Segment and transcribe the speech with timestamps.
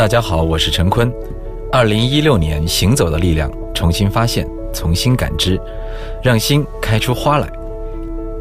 [0.00, 1.12] 大家好，我是陈坤。
[1.70, 5.60] 二零一六年，行走的力量，重新发现，重新感知，
[6.22, 7.46] 让心开出花来。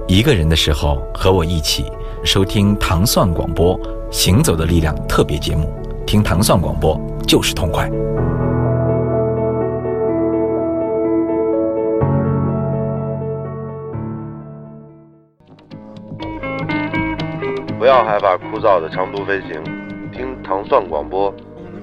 [0.08, 1.92] 一个人的时候，和我一起
[2.24, 3.78] 收听糖蒜广播
[4.10, 5.70] 《行走的力量》特别节目，
[6.08, 6.98] 听糖蒜广播
[7.28, 7.90] 就是痛快。
[17.78, 19.62] 不要害怕枯燥的长途飞行，
[20.14, 21.34] 听糖蒜广播，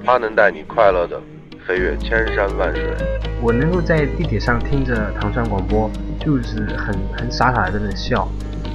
[0.06, 1.20] 它能带你快乐的
[1.66, 2.94] 飞越千山万水。
[3.42, 8.28] 我能够在地铁上听着糖蒜广播，就是很很傻傻的在那笑，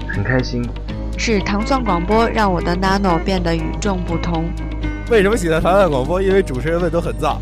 [0.09, 0.61] 很开心。
[1.17, 4.43] 是糖蒜广播让我的 nano 变得与众不同。
[5.09, 6.21] 为什么喜欢糖蒜广播？
[6.21, 7.37] 因为主持人们都很燥。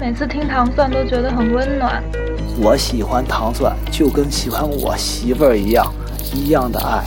[0.00, 2.02] 每次听糖蒜都觉得很温暖。
[2.58, 5.92] 我喜欢糖蒜，就跟喜欢我媳妇儿一样，
[6.32, 7.04] 一样的爱。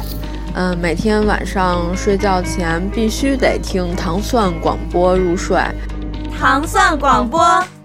[0.55, 5.57] 嗯，每天晚上睡觉前必须得听糖蒜广播入睡。
[6.37, 7.39] 糖蒜广播，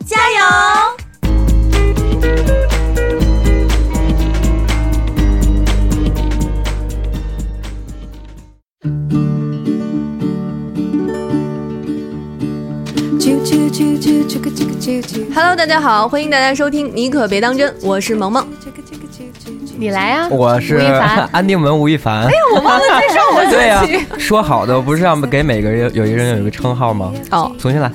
[0.05, 0.37] 加油
[15.35, 18.47] ！Hello，大家好，欢迎大家收听《你可别当真》，我是萌萌。
[19.77, 20.29] 你来啊！
[20.31, 20.77] 我是
[21.33, 22.23] 安定门吴亦凡。
[22.25, 23.55] 哎呀，我忘了介绍我自己。
[23.57, 23.87] 对呀、啊，
[24.19, 27.13] 说好的不是让给每个人有一个人有一个称号吗？
[27.31, 27.91] 哦，重新来。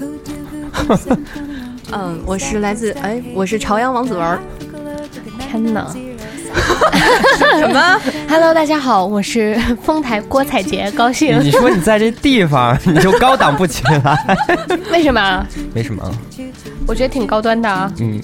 [1.92, 4.40] 嗯，我是来自哎，我是朝阳王子文。
[5.40, 5.88] 天哪！
[7.58, 11.40] 什么？Hello，大家好，我是丰台郭采洁，高兴。
[11.42, 14.38] 你说你在这地方你就高档不起来？
[14.92, 15.46] 为什么？
[15.74, 16.04] 没什么。
[16.86, 17.92] 我觉得挺高端的啊。
[18.00, 18.22] 嗯。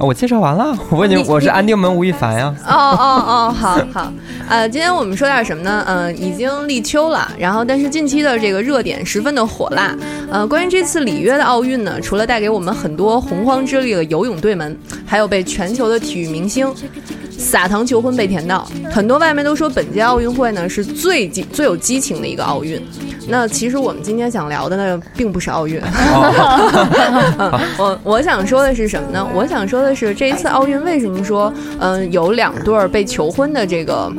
[0.00, 2.54] 我介绍完了，我问你，我是安定门吴亦凡呀。
[2.66, 4.12] 哦哦哦，好好。
[4.48, 5.84] 呃，今天我们说点什么呢？
[5.86, 9.94] 呃，已经立秋了，然后但是近期的这个热点十分的火辣。
[10.30, 16.66] 呃，关于这次里约的奥运呢，除了带给我们很多洪荒之力的游泳队们，还有被全球的体育明星
[17.40, 18.68] 撒糖求婚被甜到。
[18.92, 22.80] 很多外媒都说本届奥运会呢是最激最有激情的一个奥运。
[23.28, 25.80] 那其实我们今天想聊的呢，并不是奥运。
[25.80, 29.26] 哦、 我我想说的是什么呢？
[29.34, 34.12] 我想说的是这一次奥运为什么说，嗯、呃，有两对儿被求婚的这个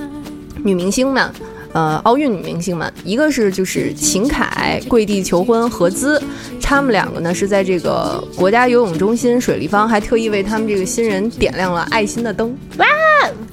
[0.63, 1.29] 女明星们。
[1.73, 6.21] 呃，奥运女明星们，一个是就是秦凯跪地求婚何姿，
[6.61, 12.55] 他们两个呢是在这个国家游泳中心水立方还特意为他们这个新人点亮了爱心的灯。
[12.77, 12.85] 哇！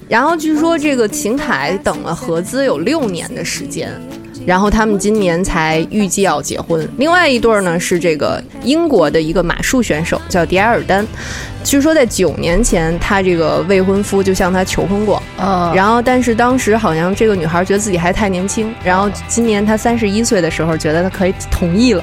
[0.08, 3.92] 然后据说这个秦凯等了何姿有六年的时间。
[4.48, 6.88] 然后他们今年才预计要结婚。
[6.97, 11.06] 另外一对儿呢是这个英国的一个马术选手，叫迪埃尔丹。
[11.62, 15.22] 据说在九年前，他这个未婚夫就向他求婚过。
[15.38, 15.70] 嗯。
[15.75, 18.75] 然后，但是当时好像这个女孩觉得自己还太年轻。
[18.82, 22.03] 然后今年她三十一岁的时候，觉得她可以同意了。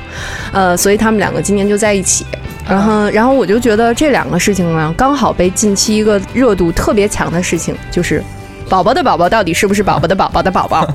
[0.53, 2.27] 呃，所以他们两个今年就在一起。
[2.69, 8.23] 然后，然后我就觉得这两个事情呢，刚好被近期一个热度特别强的事情，就是
[8.69, 10.87] 宝宝的宝宝到底是不是宝宝的宝宝的宝宝。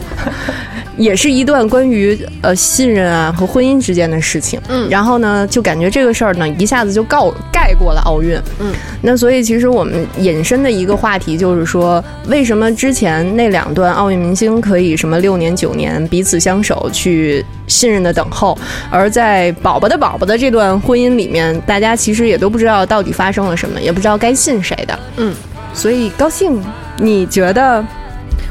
[1.01, 18.57] 也是一段关于呃信任啊和婚姻之间的事情，嗯，然后呢，就感觉这个事儿呢一下子就告盖过了奥运，嗯，那所以其实我们引申的一个话题就是说，为什么之前那两段奥运明星可以什么六年九年彼此相守去信任的等候，
[18.91, 25.35] 而在宝宝的宝宝的这段婚姻里面，大家其实也都不知道到底发生了什么，也不知道该信谁的，嗯，
[25.73, 26.63] 所以高兴，
[26.99, 27.83] 你觉得？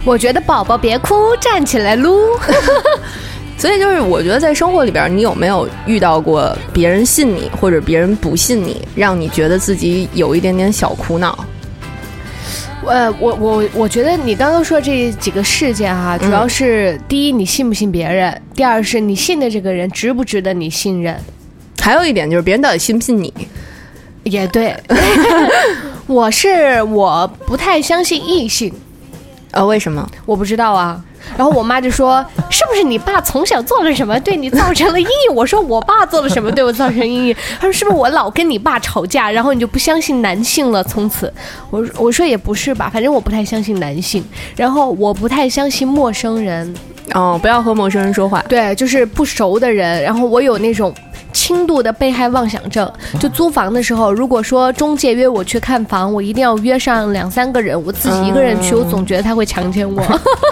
[0.10, 2.18] 我觉得宝宝别哭，站起来撸。
[3.60, 11.46] 所以就是，我觉得在生活里边，你有没有遇到过别人信你，或者别人不信你，让你觉得自己有一点点小苦恼？
[12.88, 21.14] 呃，我我我觉得你刚刚说这几个事件哈、啊，主要是、嗯、第一，你信不信别人；第二是你信的这个人值不值得你信任；
[21.80, 23.32] 还有一点就是别人到底信不信你。
[24.24, 24.76] 也对，
[26.08, 28.74] 我是我不太相信异性。
[29.52, 30.08] 呃，为什么？
[30.26, 31.02] 我不知道啊。
[31.38, 40.84] 然后我妈就说：“是不是你爸从小做了什么，对你造成了阴影？” 我说：“我爸做了什么，对我造成阴影？”她说：“是不是我老跟你爸吵架，然后你就不相信男性了？
[40.84, 41.32] 从此，
[41.70, 44.24] 我我说也不是吧，反正我不太相信男性，
[44.56, 46.74] 然后我不太相信陌生人。
[47.14, 48.42] 哦，不要和陌生人说话。
[48.48, 50.02] 对，就是不熟的人。
[50.04, 50.94] 然后我有那种
[51.32, 52.92] 轻度的被害妄想症。
[53.20, 60.04] 就租房的时候，如果说中介约我去看房，我一定要约上两三个人，我自己一个人去，我总觉得他会强奸我。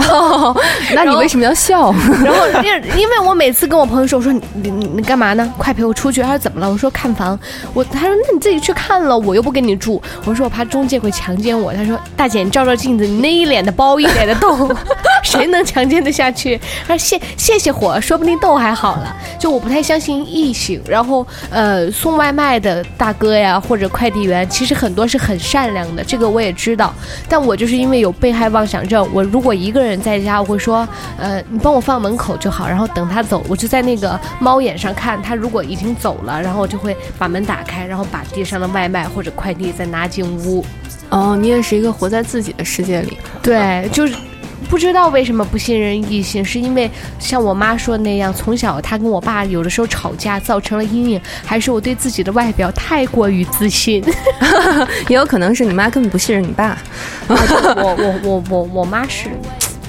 [0.95, 1.93] 那你为什么要笑？
[2.23, 5.53] 然后因为因为我每次跟我朋友说，我说你你你你干嘛呢？
[5.57, 6.21] 快陪我出去！
[6.21, 6.69] 他说怎么了？
[6.69, 7.37] 我说看房。
[7.73, 10.01] 我他说那你自己去看了，我又不跟你住。
[10.25, 11.73] 我说我怕中介会强奸我。
[11.73, 14.69] 他说大姐你照照镜子，你那一脸的包一脸的痘，
[15.23, 16.59] 谁能强奸得下去？
[16.87, 19.15] 他说谢谢谢火，说不定痘还好了。
[19.39, 20.76] 就我不太相信异性。
[20.85, 26.93] 然后呃送外卖的大哥呀或者快递员，其实很多是很善良的，这个我也知道。
[27.29, 30.87] 但我就是因为有被害妄想症，我如果一个人在家，我会说
[31.17, 40.65] 呃你帮我放门口就好，然后等他走，我就在那个猫眼上看他如果已经走了，然后我就会把门打开，然后把地上的外卖或者快递再拿进屋。
[41.09, 43.17] 哦，你也是一个活在自己的世界里。
[43.41, 44.13] 对，就是
[44.69, 46.89] 不知道为什么不信任异性，是因为
[47.19, 54.03] 像我妈说的那样，从小她跟我爸有的时候吵架造成了阴影，还是我对自己的外表太过于自信？
[55.07, 56.77] 也有可能是你妈根本不信任你爸。
[57.27, 57.35] 我
[57.97, 59.29] 我我我我妈是，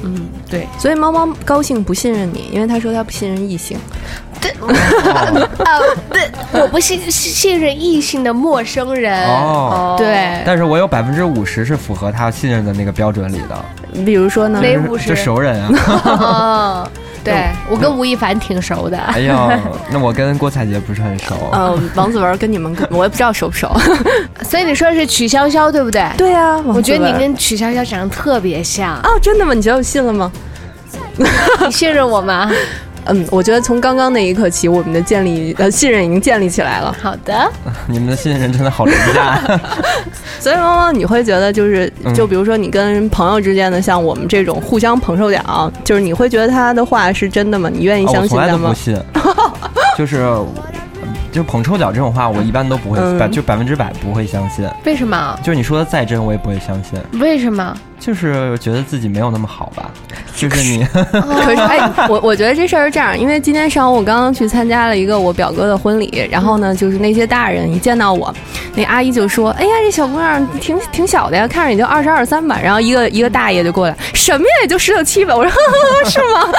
[0.03, 3.77] 嗯，对，所以猫猫高兴不信任你，因为她说她不信任异性。
[4.41, 4.51] 对，
[5.65, 5.81] 啊，
[6.11, 6.31] 对，
[6.61, 9.25] 我不信信任异性的陌生人。
[9.27, 14.05] 哦，对，但是我有百分之五十是符合他信任的那个标准里的。
[14.05, 14.61] 比如说呢？
[14.61, 15.09] 哪五十？
[15.09, 15.71] 就熟人啊。
[16.05, 16.91] 哦，
[17.25, 18.97] 对 我跟吴亦凡挺熟的。
[18.99, 19.35] 哎呦，
[19.91, 21.35] 那我跟郭采洁不是很熟。
[21.53, 23.75] 嗯，王子文跟你们，我也不知道熟不熟。
[24.43, 26.05] 所以你说的是曲筱绡对不对？
[26.17, 28.97] 对啊，我觉得你跟曲筱绡长得特别像。
[29.03, 29.55] 哦，真的吗？
[29.55, 30.31] 你觉得我信了吗？
[31.17, 32.51] 你信任我吗？
[33.09, 36.95] 嗯，我觉得从刚刚那一刻起，我们的建立呃信任已经建立起来了。
[37.01, 37.51] 好的，
[37.89, 39.41] 你们的信任真的好廉价。
[40.39, 47.71] 所以汪汪，你会觉得就是就比如说你跟朋友之间的，像我们这种互相捧臭脚，就是你会觉得他的话是真的吗？
[47.73, 48.69] 你愿意相信他吗？
[48.69, 48.97] 不信，
[49.97, 50.27] 就是
[51.33, 54.69] 就捧臭脚这种话，我一般都不会百就百分之百不会相信。
[54.85, 55.39] 为什么？
[55.43, 56.99] 就是你说的再真，我也不会相信。
[57.21, 57.77] 为什么？
[58.09, 59.91] 就是觉得自己没有那么好吧，
[60.35, 60.83] 就是你。
[61.13, 61.79] 可是哎，
[62.09, 68.35] 我我觉得这事儿是这样，因为今天上午我刚刚去参加了一个我表哥的婚礼，然后呢，就是那些大人一见到我，
[68.75, 75.57] 那阿姨就说：“哎呀，这小姑娘挺挺小的呀，看着也就二十二三吧。”然后一个一个大爷就过来：“什么呀，也就十六七吧。”我说：“呵
[76.03, 76.51] 呵是吗？”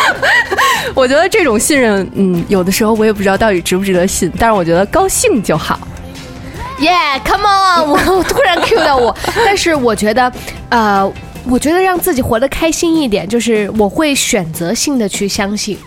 [0.93, 5.79] 我觉得这种信任，嗯，有的时候我也不知道到底值不值得信，但是我觉得高兴就好。
[6.79, 7.89] Yeah，come on！
[7.89, 10.31] 我突然 Q 到我，但是我觉得，
[10.69, 11.11] 呃。
[11.47, 15.77] 我觉得让自己活得开心一点，就是我会选择性的去相信。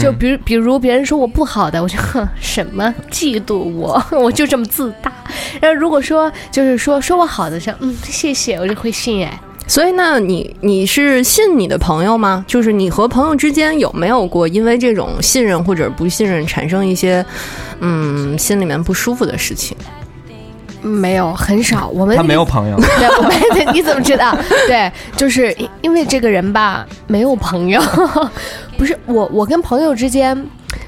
[0.00, 5.12] 就比如，比如别人说我不好的，我就哼， 什么嫉妒我， 我就这么自大。
[5.60, 9.40] 然后如果说就是说说我好的，像嗯谢谢，我就会信哎。
[9.68, 12.44] 所以那你你是信你的朋友吗？
[12.46, 17.24] 就是你和朋友之间有没有过因为这种信任或者不信任产生一些
[17.80, 19.76] 嗯心里面不舒服的事情？
[20.86, 21.88] 没有，很少。
[21.88, 22.76] 我们他没有朋友。
[22.98, 24.36] 对，我们你怎么知道？
[24.68, 27.80] 对，就是因为这个人吧，没有朋友。
[28.78, 30.36] 不是我，我跟朋友之间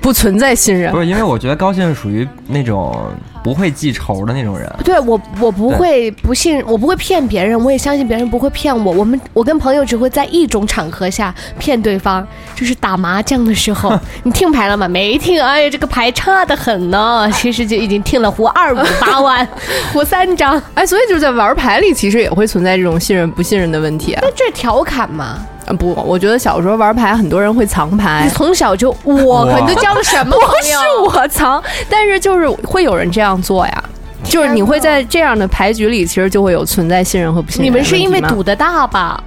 [0.01, 0.93] 不存在信任。
[0.93, 2.95] 不是，因为我觉得高兴属于那种。
[3.41, 8.93] 不会记仇的那种人，对我，我不会不信，我不会骗别人，我也相信别人不会骗我。
[8.93, 13.99] 我们，我跟朋友只会在一种场合下骗对方，就是打麻将的时候。
[14.25, 14.87] 你听牌了吗？
[14.87, 15.41] 没听。
[15.41, 17.31] 哎呀，这个牌差的很呢。
[17.33, 19.49] 其实就已经听了胡二五八万，
[19.95, 20.61] 胡三张。
[20.75, 24.15] 哎，所以就是在玩牌里，其实也会存在这种信任不信任的问题。
[24.21, 25.39] 那这调侃吗？
[25.77, 28.23] 不，我觉得小时候玩牌，很多人会藏牌。
[28.25, 30.81] 你从小就我，你都交了什么朋友？
[31.05, 33.85] 不是我藏，但是就是会有人这样做呀。
[34.25, 37.67] 就是你会在这样的牌局里，其实就会有存在信任和不信任。
[37.67, 39.23] 你们是因为赌的大吧？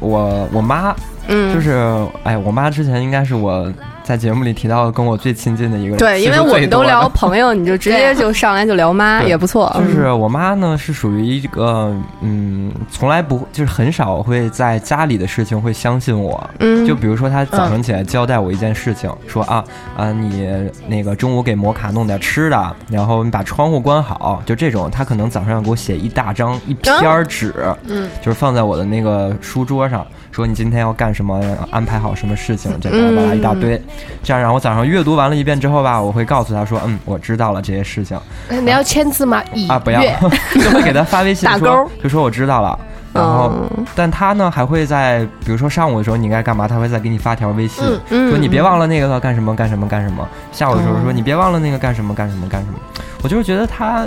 [0.00, 0.94] 我我妈，
[1.28, 3.70] 嗯，就是哎，我妈之前应该是我。
[4.06, 9.74] 在节目里提到跟我最亲近的一个人，对，因为我们都聊朋友，你就直接就上来就聊妈，也不错。
[9.76, 16.48] 就是我妈呢，是属于一个嗯，从来不就是很少会在家里的事情会相信我。
[16.60, 19.64] 嗯，就比如说她早上起来交代我一件事情，说啊
[19.96, 27.52] 啊，你那个中午给摩卡弄点吃的，然后你把窗户关好，就这种，她可能早上要给我写一大张一篇纸，
[27.88, 30.06] 嗯，就是放在我的那个书桌上。
[30.30, 31.42] 说你今天要干什么？
[31.70, 32.70] 安排好什么事情？
[32.78, 33.80] 这巴拉巴拉一大堆，
[34.22, 39.42] 这样，然后我早上阅读完了一遍之后吧，我会告诉他说：“嗯，我知道了这些事情。”你要签字吗？
[39.68, 40.00] 啊，不要，
[40.54, 42.78] 就会给他发微信说，就说我知道了。
[43.12, 43.52] 然后，
[43.94, 46.68] 但他呢还会在，比如说上午的时候你应该干嘛？
[46.68, 50.28] 他会再给你发条微信，说你别忘了那个干什么干什么干什么。
[50.52, 52.74] 下午的时候说你别忘了那个干什么干什么干什么。
[53.22, 54.06] 我就是觉得他。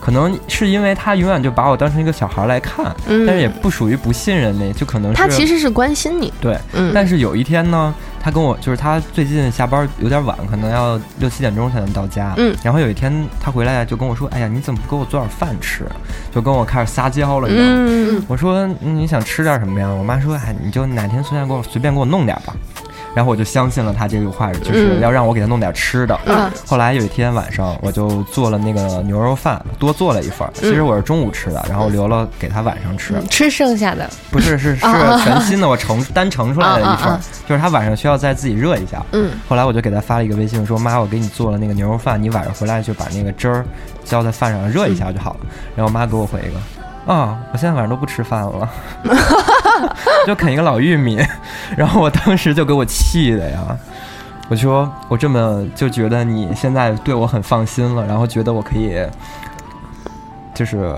[0.00, 2.94] 可能是因为他永远就把我当成一个小孩来看，
[3.26, 6.32] 但是也不属于不信任那，就可能是他其实是关心你。
[6.40, 6.56] 对，
[6.94, 7.92] 但是有一天呢，
[8.28, 12.34] 他他跟我就是他最近下班有点晚，可能要六七点钟才能到家。
[12.36, 15.86] 嗯，然后有一天他回来就跟我说：“哎呀，你怎么不给我做点饭吃？”
[16.30, 17.48] 就跟我开始撒娇了。
[17.50, 19.88] 嗯，我说你想吃点什么呀？
[19.88, 22.54] 我妈说：“哎，你就哪天随便给我随便给我弄点吧。”
[23.14, 26.18] 然后我就相信了他这句话，就是要让我给他弄点吃的。
[26.26, 26.50] 嗯。
[26.66, 30.48] 后来有一天晚上，我就做了那个牛肉饭，多做了一份。
[30.54, 33.14] 其实我是中午吃的，然后留了给他晚上吃。
[33.28, 34.08] 吃剩下的？
[34.30, 34.80] 不是，是是
[35.24, 39.04] 全新的，我盛单盛出来的一份，就是他晚上需要再自己热一下。
[39.12, 39.32] 嗯。
[39.48, 43.64] 后来我就给他发了一个微信，说：“妈，我给你做了那个牛肉饭，你晚上回来就把那个汁儿
[44.04, 45.40] 浇在饭上热一下就好了。”
[45.74, 46.60] 然后我妈给我回一个。
[47.08, 47.38] 啊！
[47.52, 48.68] 我现在晚上都不吃饭了，
[50.26, 51.18] 就啃一个老玉米，
[51.74, 53.76] 然后我当时就给我气的呀！
[54.50, 59.02] 我说我这么就觉得你现在对我很放心了，然后觉得我可以
[60.54, 60.94] 就是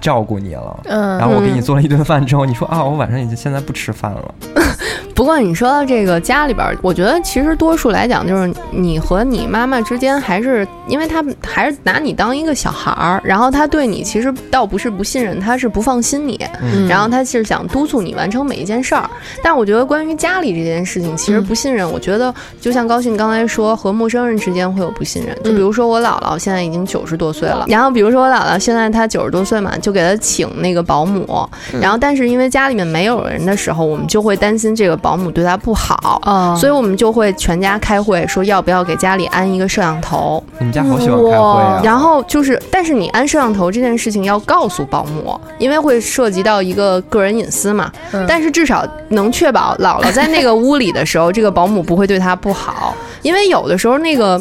[0.00, 4.34] 照顾你了，嗯，然后我给你做了一顿饭之后，你说啊，我晚上已经现在不吃饭了。
[5.20, 16.40] 不过你说到这个家里边，我觉得其实多数来讲，就是你和你妈妈之间还是，因为他们还是拿你当一个小孩儿，然后他对你其实倒不是不信任，他是不放心你，
[16.88, 19.10] 然后他是想督促你完成每一件事儿。
[19.42, 25.36] 但我觉得关于家里这件事情，其实不信任，我觉得就像高兴刚才说，和陌生人之间会有不信任。
[25.44, 31.46] 就比如说我姥姥现在已经九十多岁了，然后比如说我姥姥现在她九十多岁嘛，就给她请那个保姆，
[31.78, 35.09] 然后但是因为家里面没有人的时候，我们就会担心这个保。
[35.10, 36.22] 保姆对他不好，
[36.56, 40.40] 所以我们就会全家开会说要不要给家里安一个摄像头。
[40.60, 41.80] 你们家好喜欢开会啊！
[41.82, 47.90] 然后就是，但是你安摄像头这件事情要告诉保姆，因为会涉及到一个个人隐私嘛。
[48.28, 52.94] 但是至少能确保姥姥在那个屋里的时候，这个保姆不会对她不好。
[53.22, 54.40] 因为有的时候那个，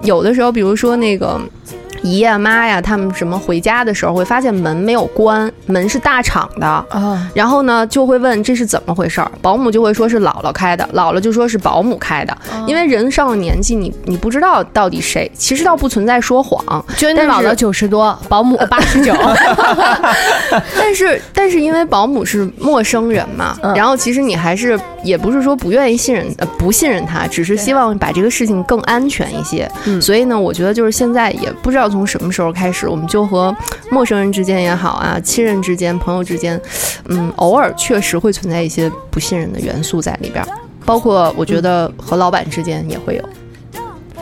[0.00, 1.38] 有的时候，比如说那个。
[2.06, 7.28] 姨呀妈呀，他们什么回家的时候会发现门没有关，门是大敞的啊。
[7.34, 12.36] 然后呢，就会问这是怎么回事儿，保姆就会说是姥姥开的，姥姥就说是保姆开的。
[12.66, 16.84] 因为人上了年纪，你你不知道到底谁，其实倒不存在说谎。
[16.96, 19.12] 就那姥姥九十多，保姆八十九。
[20.78, 29.68] 但是但是因为保姆是陌生人嘛，然后其实你还是也不是说不愿意信任呃不信任他，只是希望把这个事情更安全一些。
[30.00, 31.90] 所以呢，我觉得就是现在也不知道。
[31.96, 33.54] 从什么时候开始，我们就和
[33.90, 36.60] 陌生人之间也好啊，亲人之间、朋友之间，
[37.06, 40.44] 嗯，偶尔确实会存在一些不信任的元素在里边，
[40.84, 43.24] 包括我觉得和老板之间也会有，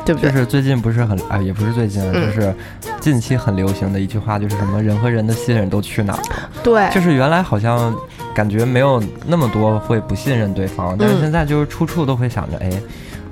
[0.04, 0.30] 对不对？
[0.30, 2.54] 就是最近不是很啊，也不是最近，就是
[3.00, 6.50] 近期很流行的一句话，就是什么人和人的信任都去哪儿了？
[6.62, 7.92] 对，就是原来好像
[8.32, 12.70] 感觉没有那么多会不信任对方，但是现在就是处处都会想着，哎，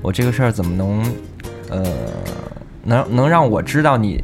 [0.02, 1.14] 我这个事儿怎么能，
[1.70, 1.86] 呃。
[2.84, 4.22] 能能让我知道你。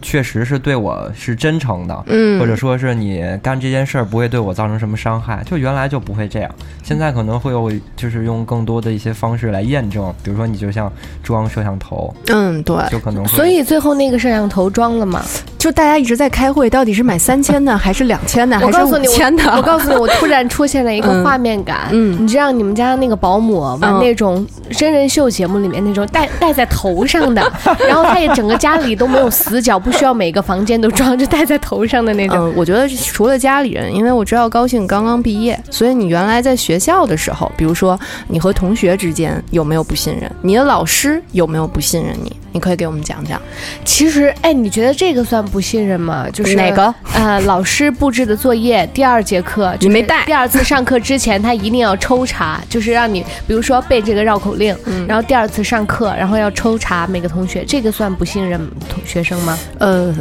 [0.00, 6.50] 确实是对我是真诚的，嗯，或者说是你干这件事儿不会对我造成什么伤害，就原来就不会这样，
[6.82, 10.90] 现在可能会有，就是用更多的一些方式来验证，比如说你就像
[11.22, 13.26] 装摄像头，嗯，对，就可能。
[13.28, 15.22] 所以最后那个摄像头装了吗？
[15.58, 19.42] 就大家一直在开会，到底是买三千的还是两千的还是五千的？
[19.56, 27.42] 我告诉你，我突然出现了一个 画面感，嗯，你知道你们家那个保姆玩那种真人秀节目里面那种戴戴在头上的，
[27.88, 29.76] 然后他也整个家里都没有死角。
[29.90, 32.36] 不需要每个房间都装着戴在头上的那种。
[32.38, 40.30] 嗯，我觉得除了家里人，因为我知道高兴刚刚毕业，所以你原来在学校的时候，比如说你和同学之间有没有不信任？
[40.42, 42.36] 你的老师有没有不信任你？
[42.50, 43.40] 你可以给我们讲讲。
[43.84, 46.26] 其实，哎，你觉得这个算不信任吗？
[46.32, 46.92] 就是哪个？
[47.14, 54.74] 呃，老师布置的作业，第二节课 你没带，第二次上课之前他一定要抽查， 就是让你，比如说背这个绕口令，
[55.06, 59.56] 然后第二次上课，然后要抽查每个同学，这个算不信任同学生吗？
[59.78, 60.14] 呃，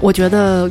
[0.00, 0.70] 我觉得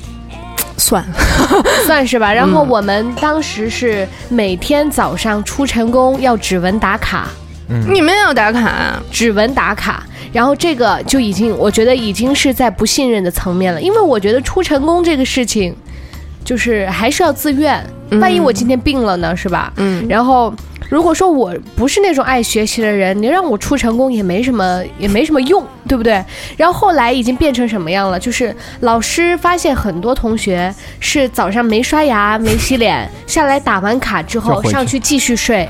[0.77, 1.06] 算
[1.86, 2.34] 算是吧。
[2.34, 7.27] 然后我们当时是每天早上出晨功要指纹打卡，
[7.89, 10.03] 你们也要打卡，啊指纹打卡。
[10.32, 13.82] 然后这个就已经，我觉得已经是在不信任的层面了。
[13.82, 15.75] 因为我觉得出晨功这个事情，
[16.44, 17.86] 就是还是要自愿。
[18.22, 19.72] 万一我今天病了呢，是吧？
[19.77, 20.06] 嗯。
[20.08, 20.53] 然后。
[20.90, 26.24] 如果说我不是那种爱学习的人，你让我出成功也没什么，也没什么用，对不对？
[26.56, 28.20] 然后后来已经变成什么样了？
[28.20, 35.68] 就是老师发现很多同学是早上没刷牙、没洗脸，下来打完卡之后上去继续睡，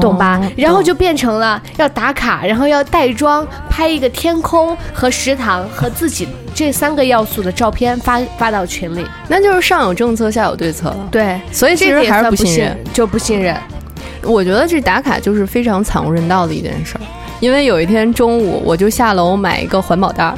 [0.00, 0.40] 懂吧？
[0.56, 11.08] 然后就变成了要打卡，然后要带妆拍一个天空和食堂和自己这三个要素的照片发发到群里，那就是上有政策下有对策了。
[11.10, 13.56] 对，所以其实还是不信任，就不信任。
[14.22, 17.00] 我觉得这打卡就是非常惨无人道的一件事儿，
[17.40, 20.34] 因为有一天中午我就下楼买一个环保袋儿，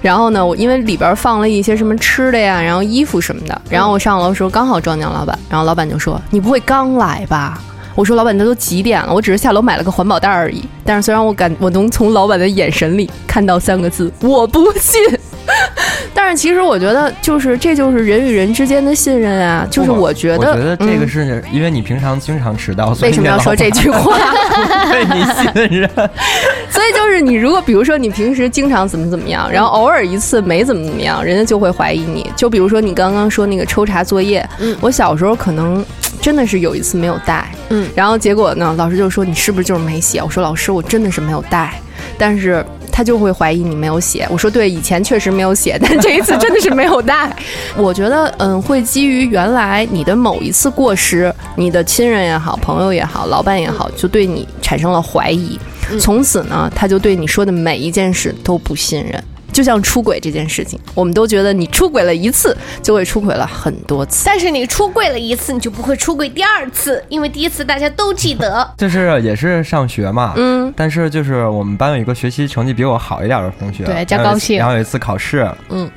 [0.00, 7.60] 然后呢，我因为里边放了一些什么吃的呀，然后衣服什么的，然后我上楼的时候刚好撞见老板，然后老板就说： “你不会刚来吧？”
[7.96, 9.14] 我说老板，这都几点了？
[9.14, 10.64] 我只是下楼买了个环保袋而已。
[10.84, 15.00] 但是虽然我感我能从老板的眼神里看到三个字，我不信。
[16.26, 19.68] 但是其实我觉得，就是这就是人与人之间的信任啊。
[19.70, 24.18] 就是我觉得，我觉得这个是因为你平常经常迟到，为什么要说这句话？
[24.90, 25.86] 对你信任。
[26.70, 32.26] 所以就是你如果比如说你平时经常怎么怎么样，然后偶尔一次没怎么怎么样，人家就会怀疑你。
[32.34, 35.84] 就比如说你刚刚说那个抽查作业，嗯，我小时候可能
[36.22, 40.22] 真的是有一次没有带，嗯，然后结果呢，老师就说你是不是就是没写？
[40.22, 41.74] 我说老师，我真的是没有带，
[42.16, 42.64] 但是。
[42.96, 44.24] 他就会怀疑你没有写。
[44.30, 47.28] 我说对，以前确实没有写， 但这一次真的是没有带。
[47.76, 55.58] 我觉得，嗯，会基于原来你的某一次过失，你的亲人也好，朋友也好，老板也好，就对你产生了怀疑，
[55.98, 59.24] 从此呢，他就对你说的每一件事都不信任。
[59.54, 64.24] 就像出轨这件事情，我们都觉得你出轨了一次，就会出轨了很多次。
[64.26, 68.68] 但是你出轨了一次，你就不会出轨第二次，因为第一次大家都记得。
[68.76, 74.58] 就是也是上学嘛，嗯，但是就是我们班有一个学习成绩比我好一点的同学，对，加高兴。
[74.58, 75.88] 然后有一次考试，嗯，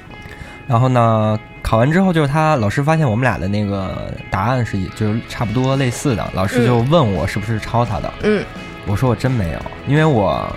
[0.68, 8.46] 然后呢，考完之后就是他老师发现我们俩的那个答案是就是差不多类似的，老师就问我是不是抄他的，嗯，
[8.86, 10.48] 我说我真没有，因为我。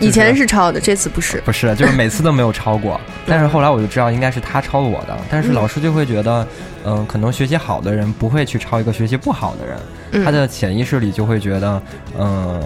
[0.00, 1.40] 以前是抄的，这次不是。
[1.44, 3.00] 不是，就是每次都没有抄过。
[3.26, 5.16] 但是后来我就知道应该是他抄我的。
[5.30, 6.46] 但是老师就会觉得，
[6.84, 10.24] 嗯，可能学习好的人不会去抄一个学习不好的人。
[10.24, 11.82] 他的潜意识里就会觉得，
[12.18, 12.62] 嗯，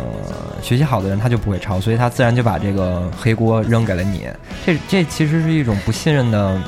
[0.62, 4.26] 学习好的人他就不会抄，所以他自然就把这个黑锅扔给了你。
[4.66, 6.60] 这这其实是一种不信任的。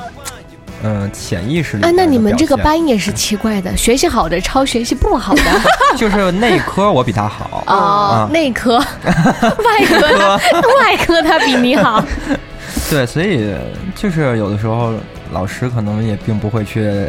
[0.83, 1.83] 嗯，潜意识里。
[1.85, 5.43] 哎，那你们这个班也是奇怪的，学习好的抄学习不好的，
[5.97, 10.41] 就是内科我比他好啊，内科， 外科，
[10.79, 12.03] 外科他比你好。
[12.89, 13.55] 对，所以
[13.95, 14.95] 就是有的时候
[15.33, 17.07] 老师可能也并不会去，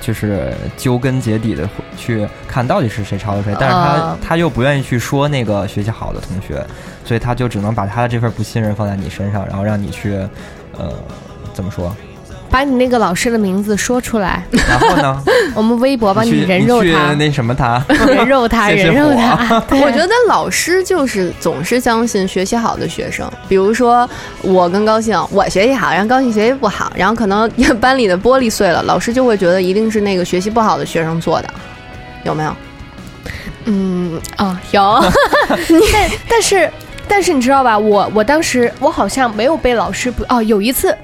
[0.00, 6.64] 就是究根结底的去看到底是谁抄的谁，但是他他又不愿意去说那个学习好的同学，
[7.04, 10.14] 所以他就只能把他的这份不信任放在你身上，然后让你去，
[10.76, 10.92] 呃，
[11.52, 11.94] 怎么说？
[12.50, 15.22] 把你那个老师的名字说出来，然后呢？
[15.54, 19.62] 我们微博帮你人肉他，那什么他， 人肉他， 人肉他。
[19.70, 24.08] 我觉得老师就是总是相信学习好的学生，比如说
[24.42, 27.48] 我跟高兴，我学习好，然后高兴学习不好，然后可能
[27.80, 31.48] 班里的玻璃碎了，老师就会觉得一定是那个学习不好的学生做的，
[32.24, 32.56] 有没有？
[33.66, 35.04] 嗯啊有，
[35.92, 36.70] 但但是
[37.06, 37.78] 但是你知道吧？
[37.78, 40.96] 我我当时我好像没有被老师不哦，有一次。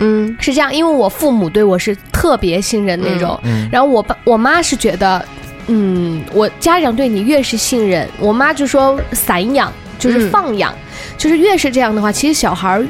[0.00, 3.38] 嗯，是这样，因为我父母对我是特别信任那种，
[3.70, 5.24] 然后我爸我妈是觉得，
[5.68, 10.74] 嗯，我家长对你越是信任，我妈就说散养就是放养，
[11.16, 12.86] 就是越是这样的话，其实小孩儿。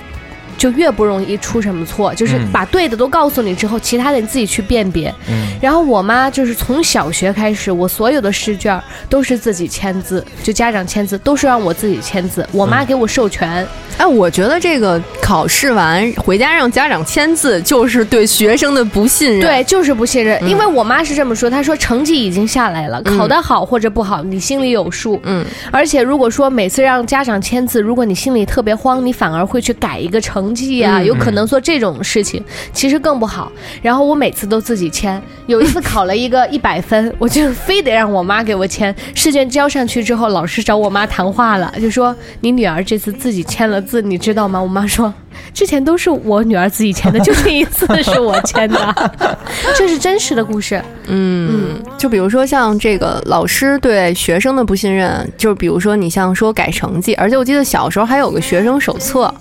[0.60, 5.12] 就越不容易出什么错，就是把对的都告诉你之后，其他的你自己去辨别。
[5.58, 13.66] 然后我妈就是从小学开始，我所有的试卷都是自己签字，就家长签字都是让我自己签字，我妈给我授权。
[13.96, 19.40] 哎，我觉得这个考试完回家让家长签字，就是对学生的不信任。
[19.40, 25.18] 对，就是不信任，因为我妈是这么说，她说成绩已经下来了，考得好或者不好，你心里有数。
[25.24, 30.49] 嗯，而且如果说每次让家长签字，如果你心里特别慌，你反而会去改一个成。
[30.50, 33.50] 成绩啊，有可能做这种事情，其实更不好。
[33.80, 38.94] 然后我每次都自己签，有一次考了一个 一百分，我就非得让我妈给我签。
[39.14, 44.60] 试卷交上去之后，老师找我妈谈话了，就说你女儿这次自己签了字，你知道吗？
[44.60, 45.12] 我妈说。
[45.52, 49.10] 之前都是我女儿自己签的，就这一次是我签的，
[49.76, 50.82] 这是真实的故事。
[51.06, 59.32] 嗯，就比如说像这个老师对学生的不信任，就比如说你像说改成绩，而且我记得小时候还有个学生手册，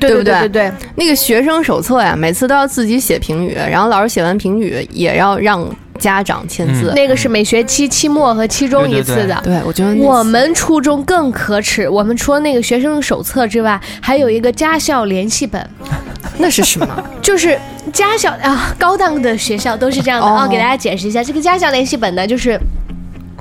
[0.00, 0.40] 对不对？
[0.40, 5.66] 对对，那个学生手册呀，每次都要自己写评语，然后老师写完评语也要让。
[5.98, 9.40] 家长签字，那个是每学期期末和期中一次的。
[9.42, 11.88] 对，我觉得我们初中更可耻。
[11.88, 15.70] 我们除了那个学生手册之外，还有一个家校联系本。
[16.38, 16.86] 那是什么？
[17.22, 17.58] 就是
[17.92, 20.48] 家校啊，高档的学校都是这样的啊。
[20.48, 22.58] 给大家解释一下，这个家校联系本呢，就是。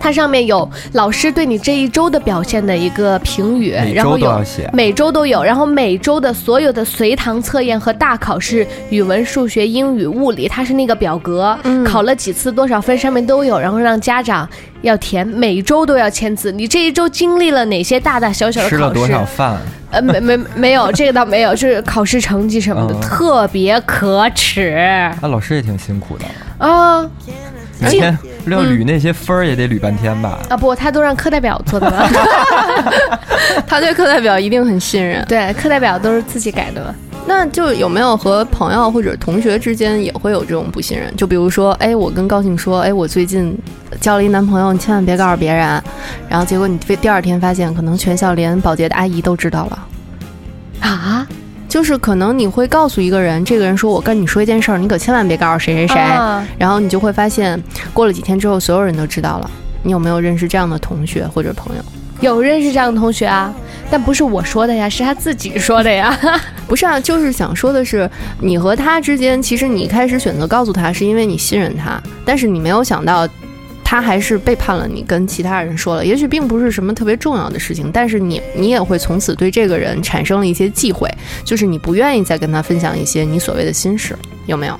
[0.03, 14.45] 它上面有老师对你这一周的表现的一个评语，然后有每周都有，然后每周的所有的随堂测验和大考试，语文、数学、英语、物理，它是那个表格，考了几次多少分上面都有，然后让家长
[14.81, 16.51] 要填，每周都要签字。
[16.51, 18.75] 你这一周经历了哪些大大小小的考试？
[18.75, 19.57] 吃了多少饭？
[19.91, 24.75] 呃，没没没有，这个倒没有，就是考试成绩什么的，特别可耻。
[25.21, 26.25] 那老师也挺辛苦的
[26.57, 27.09] 啊。
[27.83, 28.17] 每天
[28.47, 30.39] 要捋那些分儿也得捋半天吧？
[30.49, 32.09] 啊不，他都让课代表做的了。
[33.67, 35.23] 他对课代表一定很信任。
[35.27, 36.93] 对，课代表都是自己改的。
[37.25, 41.15] 那就有没有和朋友或者同学之间也会有这种不信任？
[41.15, 43.57] 就比如说，哎，我跟高兴说，哎，我最近
[44.01, 45.81] 交了一男朋友，你千万别告诉别人。
[46.27, 49.87] 然后结果你第二天发现，可能全校连保洁的阿姨都知道了。
[50.81, 51.25] 啊？
[51.73, 55.95] 就是可能你会告诉一个人，这个人说我跟你说一件事儿，你可千万别告诉谁谁谁。
[56.55, 57.59] 然后你就会发现，
[57.95, 59.49] 过了几天之后，所有人都知道了。
[59.81, 61.81] 你有没有认识这样的同学或者朋友？
[62.21, 63.51] 有认识这样的同学啊，
[63.89, 66.15] 但不是我说的呀，是他自己说的呀。
[66.69, 68.07] 不是啊，就是想说的是，
[68.39, 73.27] 你和他之间，其实你一开始选择告诉他，是因为你信任他，但是你没有想到，
[73.83, 76.05] 他还是背叛了你，跟其他人说了。
[76.05, 81.09] 也许并不是什么特别重要的事情，但是你你也会从此对这个人产生了一些忌讳，
[81.43, 84.17] 就是你不愿意再跟他分享一些你所谓的心事，
[84.47, 84.79] 有没有？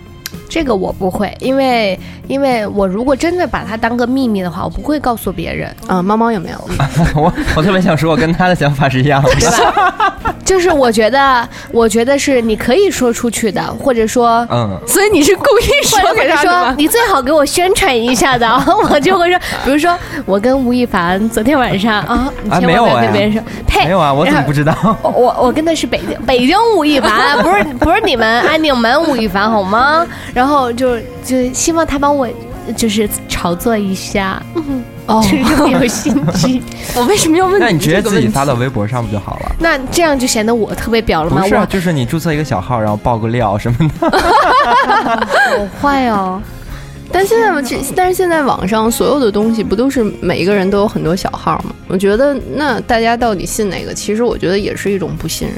[0.50, 5.76] 这个我不会，因为因为我如果真的把它当个秘密的话，我不会告诉别人。
[5.88, 6.58] 嗯，猫猫有没有？
[7.16, 18.48] 我我特别想说，我跟他的想法是一样的， 对吧 就是我觉得，我觉得是你可以说出去的，或者说，嗯，所以你是故意说给他说，你最好给我宣传一下的，
[18.92, 24.76] 我就会说，比如说我跟吴亦凡昨天晚上啊，你千万不要跟别人说，呸，没有啊，我怎么不知道？
[25.02, 30.06] 我我跟的是北京北京吴亦凡，不是不是你们安定门吴亦凡好吗？
[30.34, 30.72] 然后。
[30.74, 32.28] 就就希望他帮我，
[32.76, 34.42] 就是炒作一下，
[35.06, 35.24] 哦，
[35.72, 36.62] 有心机。
[36.96, 37.60] 我为什么要问？
[37.60, 39.56] 那你直接自己发到微博上不就好了？
[39.60, 41.42] 那这样就显得我特别表了吗？
[41.42, 44.10] 不是，就是你注册一个小号，然后爆个料什么的。
[44.20, 46.42] 好坏哦！
[47.12, 51.76] 但现在这，但是现在网上所有的东西不都是每一个人都有很多小号吗？
[51.88, 53.94] 我觉得那大家到底信哪个？
[53.94, 55.58] 其实我觉得也是一种不信任。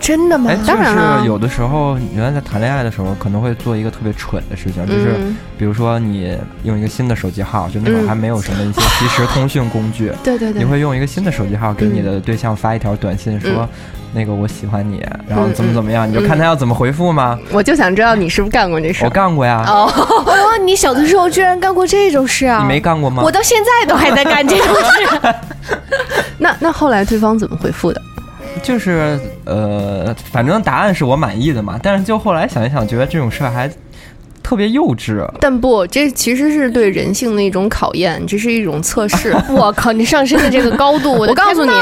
[0.00, 0.50] 真的吗？
[0.66, 5.16] 当然了，有的时候，原来在谈恋爱的时候，可能会做一个特别蠢的事情，就是
[5.58, 13.68] 比如说你用一个新的手机号，就那会儿还没有什么一些即时通讯工具，对对对，你会用一个新的手机号给你的对象发一条短信，说
[14.12, 17.38] 那个我喜欢你，然后怎么怎么样，你就看他要怎么回复吗？
[17.52, 19.04] 我就想知道你是不是干过这事？
[19.04, 19.62] 我干过呀。
[19.66, 19.92] 哦，
[20.64, 22.60] 你小的时候居然干过这种事啊？
[22.62, 23.22] 你没干过吗？
[23.22, 25.34] 我到现在都还在干这种事。
[26.38, 28.00] 那那后来对方怎么回复的？
[28.62, 31.78] 就是呃，反正答案是我满意的嘛。
[31.82, 33.70] 但是就后来想一想，觉得这种事儿还
[34.42, 35.26] 特别幼稚。
[35.40, 39.34] 但不，这其实是对人性的一种考验，这是一种测试。
[39.50, 41.72] 我靠，你上升的这个高度，我告诉你，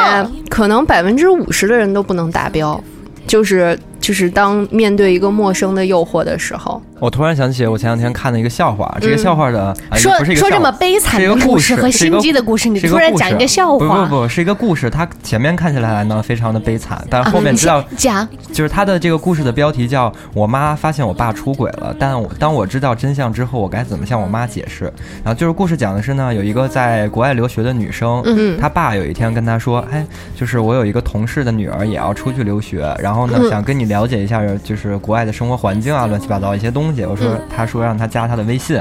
[0.49, 2.83] 可能百分之五十的人都不能达标。
[3.27, 3.79] 就是
[4.09, 8.97] 就是当面对一个陌生的诱惑的时候，我突然想起我前两天看的一个笑话。
[9.03, 14.07] 这个笑话的说说这么悲惨的故事和心机的故事，你突然讲一个笑话？
[14.07, 14.89] 不不不，是一个故事。
[14.89, 21.95] 它前面看起来呢非常的悲惨，但后面知道讲就是它的这个故事的标题叫“我妈发现我爸出轨了”。
[22.01, 24.85] 但我当我知道真相之后，我该怎么向我妈解释？
[25.23, 30.03] 然后就是故事讲的是呢，有一个在国外留学的女生，嗯，她爸有一天跟她说：“哎，
[30.35, 37.05] 就是我有一个同事的女儿也要出去留学，然后。”呢，想跟你了解一下，就是国外的生活环境啊，乱七八糟一些东西。
[37.05, 38.81] 我说，他说让他加他的微信，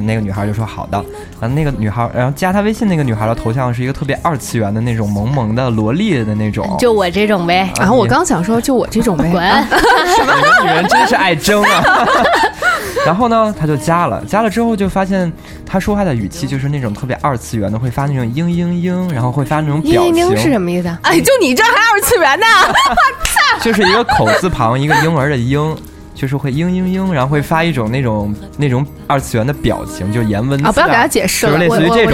[0.00, 1.02] 那个女孩就说好的。
[1.40, 7.72] 然后，那个女孩，然后加他微信那个女孩的头像是一个特别二次元的那种萌萌的萝莉的那种，就我这种呗。
[7.78, 9.30] 然后我刚想说，就我这种呗。
[9.30, 9.42] 滚！
[10.14, 11.82] 什么女人真是爱争啊！
[13.06, 15.30] 然后呢，他就加了，加了之后就发现
[15.66, 20.14] 他说话的语气就是那种特别二次元的，会发那种嘤嘤嘤，然后会发那种表情。
[20.14, 20.88] 嘤嘤是什么意思？
[21.02, 22.46] 哎，就你这还二次元呢？
[23.60, 25.76] 就是一个口字旁，一个婴儿的婴，
[26.14, 32.12] 就是会嘤嘤嘤，然后会发一种那种那种二次元的表情，就是颜文字啊，不要给他解释了，就是类似于这种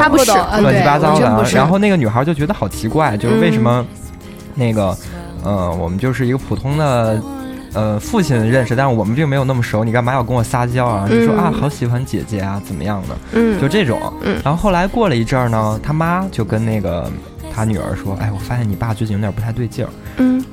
[0.61, 1.45] 乱七八糟的。
[1.55, 3.85] 然后那个女孩就觉得好奇怪，就是为什么
[4.55, 4.97] 那个
[5.45, 7.21] 呃，我们就是一个普通的
[7.79, 11.09] 呃父亲认识，但是我们并没有那么熟，你干嘛要跟我撒娇啊？
[11.09, 13.17] 就说啊，好喜欢姐姐啊，怎么样的？
[13.33, 14.13] 嗯，就这种。
[14.23, 17.11] 嗯，然后后来过了一阵儿呢，他妈就跟那个
[17.55, 20.45] 他女儿说：“哎，我发现你爸最近有点不太对劲儿。”嗯。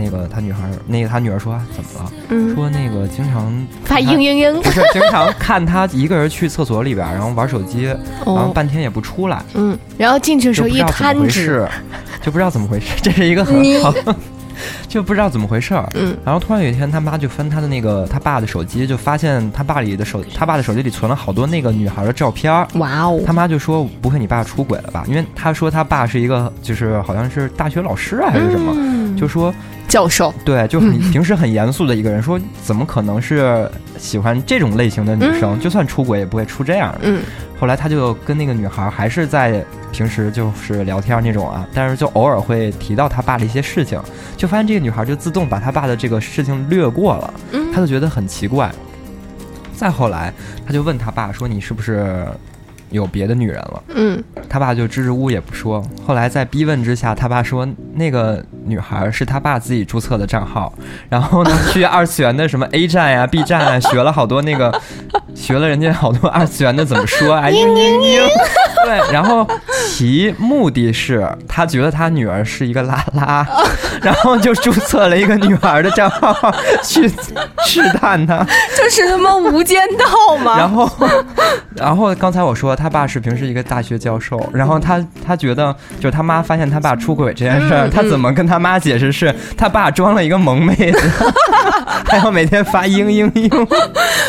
[0.00, 2.12] 那个他女孩，那个他女儿说怎么了？
[2.28, 7.86] 嗯，说那个经常发嘤嘤嘤，不是经常看他一个人去厕所里边，然后玩手机，
[8.24, 9.42] 然后半天也不出来。
[9.54, 11.66] 嗯，然后进去的时候一摊纸，
[12.22, 12.86] 就不知道怎么回事。
[13.02, 13.92] 这是一个很好，
[14.88, 15.74] 就不知道怎么回事。
[15.94, 22.52] 嗯，然后突然有一天，他妈就翻他的那个他爸的手机，就发现他爸里的手，他爸的手机里存了好多那个女孩的照片。
[22.74, 23.20] 哇哦！
[23.26, 29.52] 他妈就说：“不会你爸出轨了吧？”因为他说他爸是一个，就是好像是大学老师还是什么，就说。
[29.88, 35.58] 教授对，就很平时很严肃的一个人，说怎么可能是喜欢这种类型的女生？
[35.58, 36.92] 就算出轨也不会出这样。
[37.00, 37.18] 的，
[37.58, 43.98] 后来他就跟那个女孩还是在平时就是聊天那种啊，但是就偶尔会提到他爸的一些事情，
[44.36, 47.34] 就发现这个女孩就自动把他爸的这个事情略过了。
[47.52, 48.70] 嗯，他就觉得很奇怪。
[49.74, 50.30] 再后来，
[50.66, 52.26] 他就问他爸说：“你是不是
[52.90, 53.82] 有别的女人了。
[53.94, 55.82] 嗯，他爸就支支吾吾也不说。
[56.06, 60.72] 后来在逼问之下，他爸说那个女孩是他爸自己注册的账号，
[61.08, 64.72] 然后呢去二次元的什么 A 站呀、B 站啊学了好多那个，
[65.34, 68.28] 学了人家好多二次元的怎么说啊，嘤嘤嘤。
[68.84, 69.46] 对，然后
[69.88, 73.46] 其目的是他觉得他女儿是一个拉拉，
[74.00, 76.34] 然后就注册了一个女孩的账号
[76.82, 77.06] 去
[77.66, 78.46] 试探她。
[78.76, 80.56] 这是他妈无间道吗？
[80.56, 80.90] 然后，
[81.76, 89.10] 然后刚才我说他爸是平时一个大学教授，然后他他觉得就是他妈发现他爸出轨这件事儿，他怎么跟他妈解释？
[89.10, 90.98] 是他爸装了一个萌妹子，
[92.06, 93.66] 还要每天发嘤嘤嘤。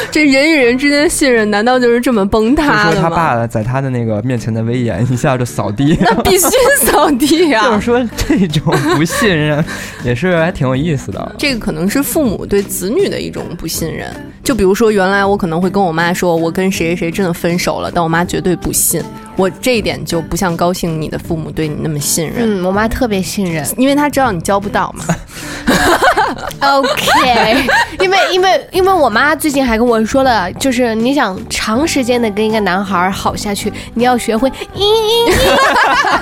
[0.10, 3.02] 这人与人之间的信任难道就是这么崩塌的吗？
[3.02, 6.48] 他爸在他的那个面前的威严一下就扫地， 那必须
[6.82, 7.66] 扫地呀！
[7.70, 9.64] 就是说这种不信任
[10.04, 11.36] 也是还挺有意思的。
[11.38, 14.10] 这个可能是父母对子女的一种不信任。
[14.50, 19.00] 就比如说，原来我可能会跟我妈说，我跟谁谁谁真的分手了，但我妈绝对不信。
[19.40, 22.62] 我这一点就不像高兴你的父母对你那么信任。
[22.62, 25.06] 嗯，我妈特别信任，因为她知道你交不到嘛。
[26.60, 27.70] OK，
[28.02, 35.32] 因为因为因为我妈最近还跟我说了，就是你想长时间的跟一个男孩好下去，你要学会嘤嘤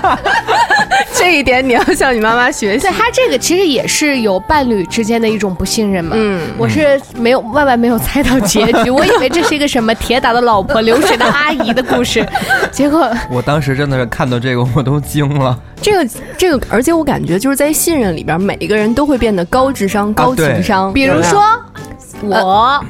[0.04, 0.18] 嘤。
[1.14, 2.86] 这一点你要向你妈妈学习。
[2.86, 6.16] 对，他这个其实也是有伴侣之间的一种不信任嘛。
[6.16, 12.26] 嗯，我是没有万万没有猜到结局，我以为这是一个什么铁打的老婆流水的阿姨的故事，
[12.72, 15.60] 结果 我当时真的是看到这个我都惊了。
[15.82, 20.92] 这个这个，而且我感觉就是在信任里边，每一个人都会变得高智商、高情商。
[20.94, 21.44] 比如说
[22.22, 22.84] 我。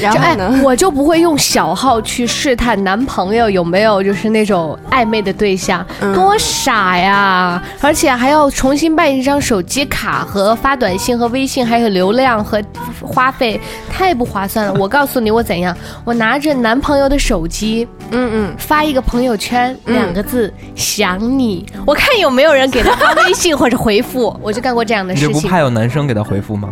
[0.00, 7.62] 然后呢，我就不会用小号去试探男朋友有没有就是那种暧昧的对象，多傻呀！
[7.80, 12.62] 而且还要重新办一张手机卡和发短信和微信，还有流量和
[13.00, 14.74] 花费，太不划算了。
[14.74, 15.76] 我告诉你，我怎样？
[16.04, 24.34] 我拿着男朋友的手机，嗯嗯，发一个朋友圈，两个字想你，我看有没有人给他发微信或者回复。
[24.42, 25.28] 我就干过这样的事情。
[25.28, 26.68] 你不怕有男生给他回复吗？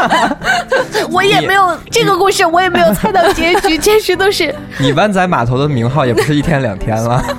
[1.10, 2.09] 我也没有这个。
[2.10, 7.22] 个故事我也没有猜到结局， 结局都是你湾仔码头的名号也不是一天两天了。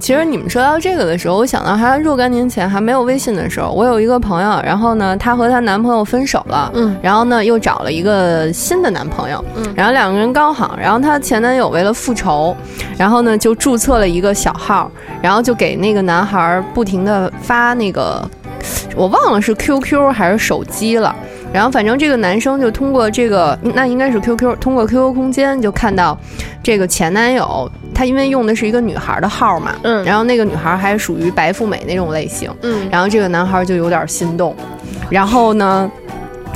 [0.00, 12.56] 其实你们说到这个的时候，我想到还若干年前还没有微信的时候，我有一个朋友，然后呢，她和她男朋友分手了，嗯，然后呢又找了一个新的男朋友，嗯，然后两个人刚好，然后她前男友为了复仇，
[12.96, 18.26] 然后呢就注册了一个小号，然后就给那个男孩不停的发那个，
[18.96, 21.14] 我忘了是 QQ 还是手机了。
[21.52, 26.16] 然后反正这个男生就通过这个，那应该是 QQ，通过 QQ 空间就看到
[26.62, 34.54] 这个前男友，他因为用的是一个女孩的号嘛，嗯，然后那个女孩还属于白富美那种类型，嗯，然后这个男孩就有点心动，
[35.10, 35.90] 然后呢，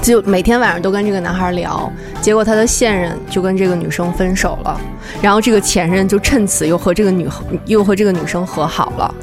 [0.00, 4.80] 就每天晚上都跟这个男孩聊，结果他的现任就跟这个女生分手了，
[5.20, 7.28] 然后这个前任就趁此又和这个女
[7.66, 9.14] 又和这个女生和好了。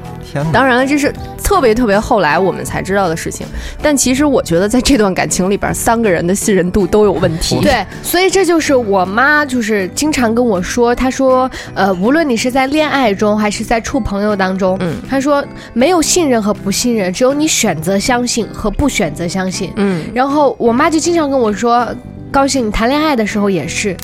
[0.53, 1.13] 当然了，这是
[1.43, 3.45] 特别特别后来我们才知道的事情。
[3.81, 7.59] 但其实我觉得，在这段感情里边，三个人的信任度都有问题。
[7.61, 19.71] 对，所以这就是我妈就是经常跟我说，她说，呃，无论你是在恋爱中还是在处朋友当中，嗯，她说没有信任和不信任，只有你选择相信和不选择相信。
[19.75, 21.87] 嗯，然后我妈就经常跟我说，
[22.31, 23.95] 高兴，你谈恋爱的时候也是。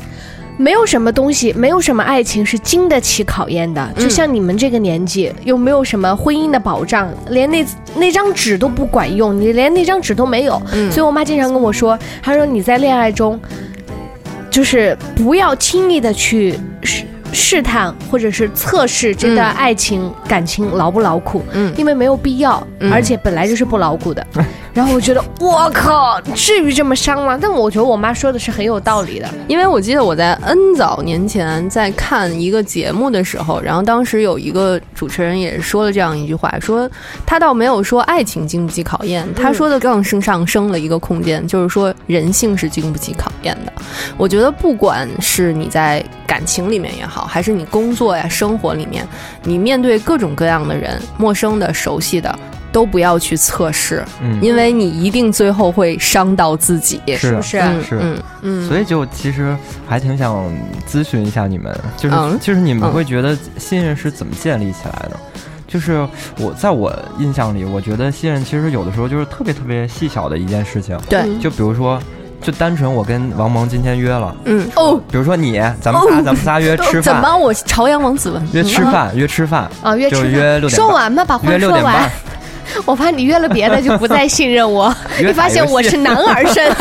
[0.57, 3.87] 没有什么东西，没有什么爱情是经得起考验的。
[3.95, 7.65] 就像你们这个年纪，又没有什么婚姻的保障，连那
[7.95, 10.61] 那张纸都不管用，你连那张纸都没有。
[10.91, 13.39] 所以我妈经常跟我说，她说你在恋爱中，
[14.49, 24.25] 就是不要轻易的去试试探或者是测试这段爱情感情牢不牢固，嗯，因为没有必要，而且本来就是不牢固的。
[24.77, 27.35] 然后我觉得，我靠，至于这么伤吗？
[27.41, 36.87] 但我觉得我妈说的是很有道理的，因为我记得我在 N 早年前在看一个节目的时候，然后当时有一个主持人也说了这样一句话，说
[37.25, 43.73] 他倒没有说爱情经不起考验，他说的更是上升了一个空间，就是说人性是经不起考验的。
[44.15, 49.03] 我觉得不管是你在感情里面也好，还是你工作呀、生活里面，
[49.41, 52.37] 你面对各种各样的人，陌生的、熟悉的。
[52.77, 54.05] 都不要去测试，
[54.39, 57.59] 因为你一定最后会伤到自己，是不是？
[57.81, 58.67] 是，嗯嗯。
[58.67, 60.47] 所以就其实还挺想
[60.87, 65.19] 咨询一下你们，就是就是你们会觉得信任是怎么建立起来的？
[65.67, 70.95] 就是我在我印象里，我觉得信任其实有的时候就是特别特别细小的一件事情。
[71.09, 71.99] 对，就比如说，
[72.43, 74.69] 就单纯我跟王蒙今天约了，嗯。
[74.75, 77.35] 哦，比如说你，咱们仨咱们仨约吃饭，怎么？
[77.35, 78.47] 我朝阳王子文。
[78.53, 82.11] 约吃饭约吃饭啊约就约六点说完吧，把话说完。
[82.85, 86.71] 我怕你约了别的就不再信任我， 你发现我是男儿身。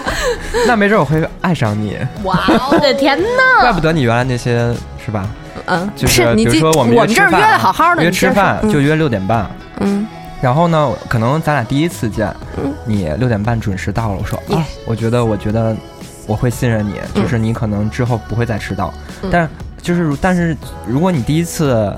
[0.66, 1.96] 那没准我会爱上你。
[2.24, 3.60] 哇，我的天哪！
[3.62, 4.74] 怪不得你原来那些
[5.04, 5.26] 是吧？
[5.66, 9.48] 嗯，就是比如说我们这儿约的好好的，约吃饭就约六点半。
[9.80, 10.06] 嗯。
[10.40, 12.32] 然后呢，可能咱俩第一次见，
[12.84, 14.18] 你六点半准时到了。
[14.20, 15.76] 我说啊，我觉得，我觉得
[16.26, 18.94] 我会信任你，就是你可能之后不会再迟到。
[19.30, 19.48] 但
[19.82, 21.92] 就是，但是如果你第一次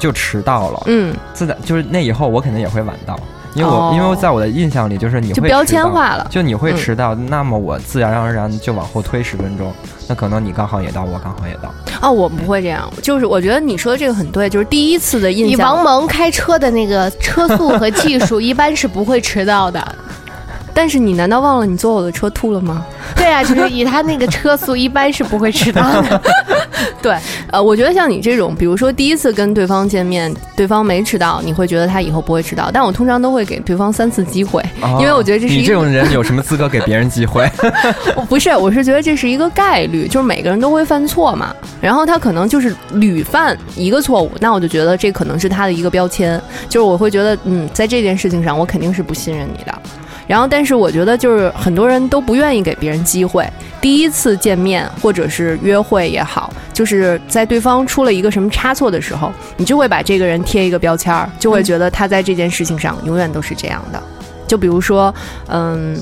[0.00, 3.16] 就迟到了，嗯，自然就是那以后我肯定也会晚到。
[3.52, 9.72] 因为我因为在我的印象里，就是你会标签化了，就你会迟到，那么我自然而然就往后推十分钟，
[10.06, 11.74] 那可能你刚好也到，我刚好也到。
[12.00, 15.50] 哦，我不会这样，就是我觉得你说的这个很对，就是第一次的印象。
[15.50, 19.84] 以王蒙开车的那个车速和技术， 一般是不会迟到的。
[20.72, 22.84] 但是你难道忘了你坐我的车吐了吗？
[23.16, 26.22] 对啊，就是以他那个车速，一般是不会迟到的。
[27.02, 27.16] 对，
[27.50, 32.70] 呃，我觉得像你这种，比如说第一次跟对方见面，对方没迟到，你会觉得他以后不会迟到。
[32.72, 34.62] 但我通常都会给对方三次机会，
[34.98, 37.50] 因为我觉得这是你这种人有什么资格给别人机会？
[38.28, 41.54] 不是，我是觉得这是一个概率，就是每个人都会犯错嘛。
[41.80, 49.74] 然后他可能就是屡犯一个错误，那我就觉得这可能是他的一个标签，就是我会觉得，嗯，在这件事情上，我肯定是不信任你的。
[50.26, 53.44] 然后，但是我觉得就是很多人都不愿意给别人机会。
[53.80, 64.02] 第一次见面或者是约会也好，就是在对方出了一个什么差错的时候，你就会把这个人贴一个标签儿，就会觉得他在这件事情上永远都是这样的。
[64.46, 65.14] 就比如说，
[65.48, 65.96] 嗯，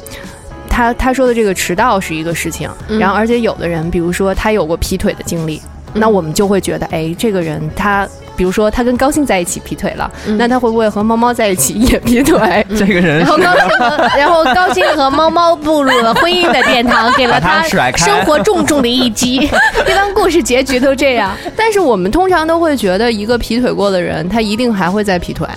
[0.68, 5.62] 他他说的这个迟到是一个事情，然后而且有的人，比如说他有过劈腿的经历，
[5.94, 8.08] 那我们就会觉得，哎，这个人他。
[8.38, 12.64] 比如说他跟高兴在一起劈腿了，那他会不会和猫猫在一起也劈腿？
[12.78, 17.64] 这个人，然后高兴和然后高兴和猫猫步入了婚姻的殿堂，给了他
[17.96, 19.38] 生活重重的一击。
[19.88, 25.48] 一般故事结局都这样，但是我们通常都会觉得一个劈腿过的人，他一定还会再劈腿。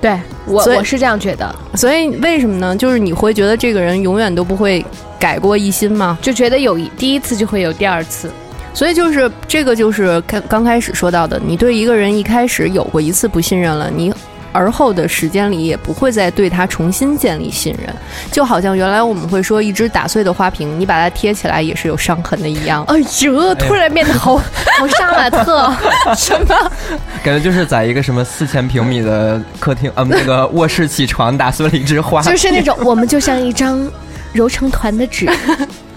[0.00, 2.76] 对我我是这样觉得，所以为什么呢？
[2.76, 4.82] 就是你会觉得这个人永远都不会
[5.18, 6.16] 改过一心吗？
[6.22, 8.30] 就觉得有第一次就会有第二次。
[8.72, 14.12] 所以就是这个，就是刚刚开始说到的，你对一个人一开始有过一次不信任了，你
[14.52, 17.94] 而后的时间里也不会再对他重新建立信任，
[18.32, 22.82] 就好像原来我们会说一只打碎的花瓶，你把它贴起来也是有伤痕的一样。
[22.90, 25.72] 哎呦，突然变得好好杀马特，
[26.16, 26.72] 什么？
[27.22, 33.88] 感觉就是在一个什么四千平米的客厅，呃，那个卧室起床打碎了一枝花，就是那种我们就像一张
[34.32, 35.30] 揉成团的纸。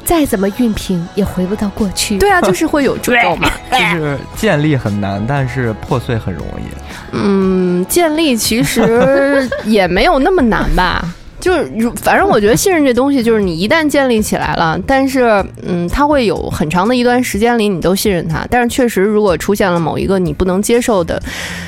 [0.06, 2.18] 再怎么熨平也回不到过去。
[2.18, 3.50] 对啊，就是会有皱嘛。
[3.72, 6.64] 就是建立很难，但是破碎很容易。
[7.12, 11.04] 嗯，建立其实也没有那么难吧。
[11.44, 18.48] 就是，反正我觉得信任这东西，就是你一旦建立起来了，但是，嗯，他会有很长的一段时间里你都信任他。
[18.50, 21.22] 但是，确实，如果出现了某一个你不能接受的，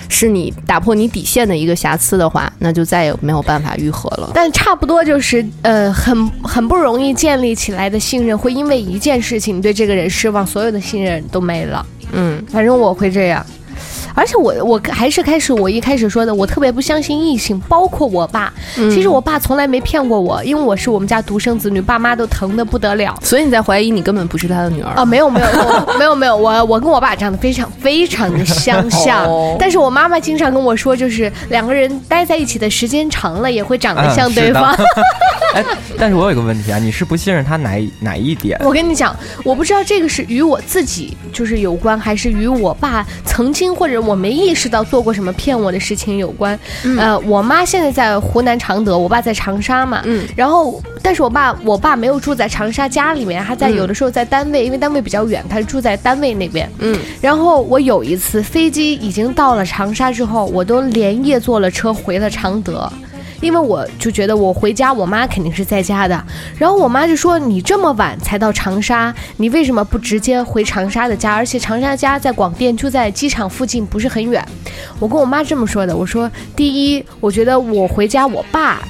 [0.07, 4.31] 是你打破你底线的一个瑕疵的话，那就再也没有办法愈合了。
[4.33, 11.85] 但差不多就是，呃，很很不容易建立起来的信任，会因为一件事情对这个人失望，所有的信任都没了。
[12.13, 13.45] 嗯，反正我会这样。
[14.15, 18.51] 而且我我还是开始我一开始说的，我特别不相信异性，包括我爸。
[18.75, 23.13] 其实我爸从来没骗过我，因为我是我们家独生子女，爸妈都疼的不得了。
[23.21, 25.03] 所以你在怀疑你根本不是他的女儿啊？
[25.05, 25.47] 没有没有
[25.99, 29.27] 没有没有，我我跟我爸长得非常非常的相像，
[29.59, 34.73] 但是我妈妈经常跟我说，就是两个人待在一起的时间长了，也会长得像对方。
[35.55, 35.63] 哎，
[35.97, 38.57] 但是我有一个问题啊，你是不信任他哪哪一点？
[38.61, 44.04] 我跟你讲，我不知道这个是与我自己就是有关，还是与我爸曾经或者。
[44.05, 46.57] 我没意识到做过什么骗我的事情有关。
[46.97, 50.01] 呃，我妈现在在湖南常德，我爸在长沙嘛。
[50.05, 50.25] 嗯。
[50.35, 56.69] 然后，但是我爸，我爸没有住在长沙家里面，他在有的时候在单位，因为单位比较远，他是住在单位那边。
[56.79, 56.97] 嗯。
[57.21, 62.91] 然后我有一次飞机已经到了长沙之后，我都连夜坐了车回了常德。
[63.41, 66.23] 因为我就觉得我回家，我妈肯定是在家的。
[66.57, 71.33] 然后我妈就说：“你这么晚才到长沙，你为什么不直接回长沙的家？
[71.33, 74.45] 而且长沙家在广电，就在机场附近，不是很远。”
[74.99, 75.95] 我跟我妈这么说的。
[75.95, 78.81] 我说：“第一，我觉得我回家，我爸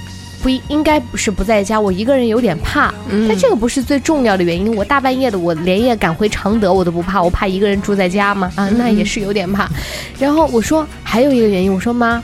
[0.43, 2.93] 不应该是不在家，我一个人有点怕。
[3.27, 4.75] 但这个不是最重要的原因。
[4.75, 7.21] 我大半夜的，我连夜赶回常德，我都不怕。
[7.21, 8.51] 我怕一个人住在家吗？
[8.55, 9.67] 啊，那也是有点怕。
[10.19, 12.21] 然后我说还有一个原因，我说妈。”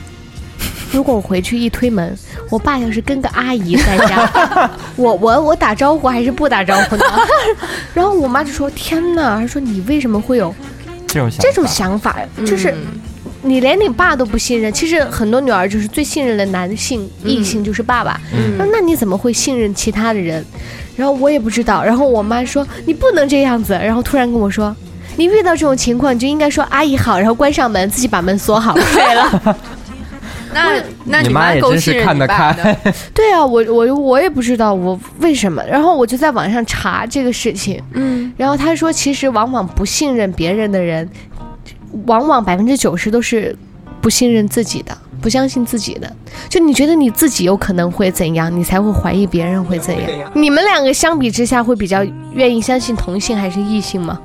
[0.92, 2.16] 如果我回去一推门，
[2.50, 4.30] 我爸要是跟个阿姨在家，
[4.96, 7.04] 我我我打招呼还是不打招呼呢？
[7.94, 10.54] 然后我妈就说：“天哪！”她说：“你为什么会有
[11.06, 12.16] 这种这种想法？
[12.46, 12.74] 就是
[13.42, 14.72] 你连你爸都不信任。
[14.72, 18.20] 其实很多女儿就是最信任的男性异性就是爸爸。
[18.58, 20.44] 那那你怎么会信任其他的人？
[20.94, 21.82] 然后我也不知道。
[21.82, 24.76] 然后我妈说：“你不能这样子。”然后突然跟我说
[25.16, 29.56] ：“你遇到这种情况，你就应该说阿姨好，然后关上门，自己把门锁好， 对了。”
[30.52, 32.52] 那那你妈也真是看得开。
[33.14, 41.08] 对啊，我我我也不知道我为什么，然后我就在网上查这个事情，嗯，然后他说，其实往往不信任别人的人，
[42.06, 43.56] 往往百分之九十都是
[44.00, 44.96] 不信任自己的。
[45.20, 46.16] 不相信自己的，
[46.48, 50.32] 就你觉得你自己有可能会怎样，你才会怀疑别人会怎样。
[50.34, 54.18] 你们两个相比之下，会比较愿意相信同性还是异性吗？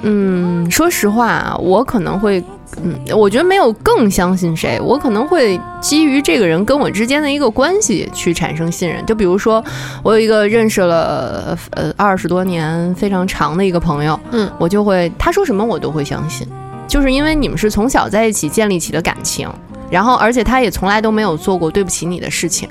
[0.00, 2.42] 嗯，说实话啊，我可能会，
[2.82, 9.04] 嗯，我觉得没有更相信谁，我可能会基于这个人跟我之间的一个关系去产生信任。
[9.04, 9.62] 就比如说，
[10.02, 16.46] 我有一个认识了呃二十多年非常长的一个朋友，嗯，我就会他说什么我都会相信，
[16.88, 19.48] 就是因为你们是从小在一起建立起的感情。
[19.90, 22.66] 然后，而且他也从来都没有做过对不起你的事情，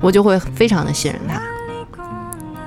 [0.00, 1.40] 我就会非常的信任他。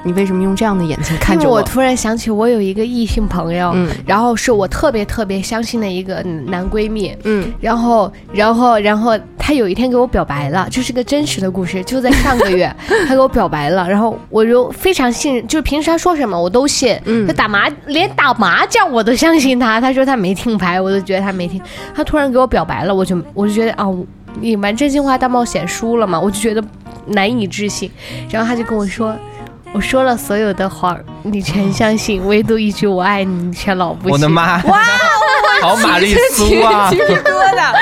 [0.03, 1.55] 你为什么用这样的眼睛看着我？
[1.55, 12.73] 我突然想起，我有一个异性朋友，嗯，然后是我特别特别相信的一个男闺蜜，嗯，然后，然后，然后他有一天给我表白了，这是个真实的故事，就在上个月，
[13.07, 21.61] 他给我表白了，然后我就非常信任，就是平时他说什么我都信，嗯，他打麻连打麻将我都相信他，他说他没听牌，我都觉得他没听，
[21.95, 23.87] 他突然给我表白了，我就我就觉得啊，
[24.41, 26.61] 你玩真心话大冒险输了嘛，我就觉得
[27.07, 27.89] 难以置信，
[28.29, 29.15] 然后他就跟我说。
[29.73, 34.11] 我说了所有的谎，你全相信，唯独一句我爱你，你却老不信。
[34.11, 34.63] 我的妈！
[34.65, 34.83] 哇，
[35.61, 36.89] 好玛丽苏啊！
[36.91, 37.73] 鸡皮疙瘩，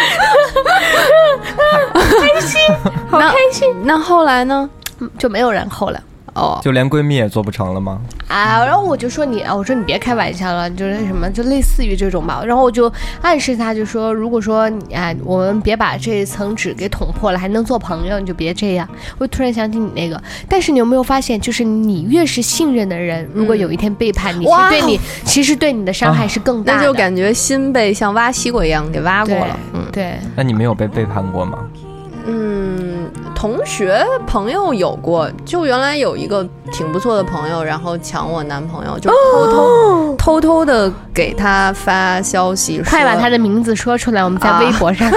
[1.94, 2.62] 开心，
[3.10, 3.68] 好开心。
[3.84, 4.70] 那后来呢？
[5.18, 6.00] 就没有然后了。
[6.34, 8.01] 哦，就连闺蜜也做不成了吗？
[8.27, 12.41] 啊，然后我就说你啊，我说你别开玩笑了，就是什么，就类似于这种吧。
[12.45, 14.61] 然后我就暗示他，就说如果说
[14.93, 18.88] 啊，我们别把这一层纸给捅破了，还能做朋友，你就别这样。
[19.17, 29.59] 我突然想起你那个，但是你有没有发现，就是你越是信任的人，如果有一天背叛你，对你其实对你的伤害是更大的，那就感觉心被像挖西瓜一样给挖过了。
[29.73, 30.17] 嗯，对。
[30.36, 31.59] 那你没有被背叛过吗？
[32.25, 32.91] 嗯，
[33.42, 45.12] 同学朋友有过，就原来有一个挺不错的朋友，然后抢我男朋友，就偷偷偷偷的给他发消息，快把他的名字说出来，我们在微博上。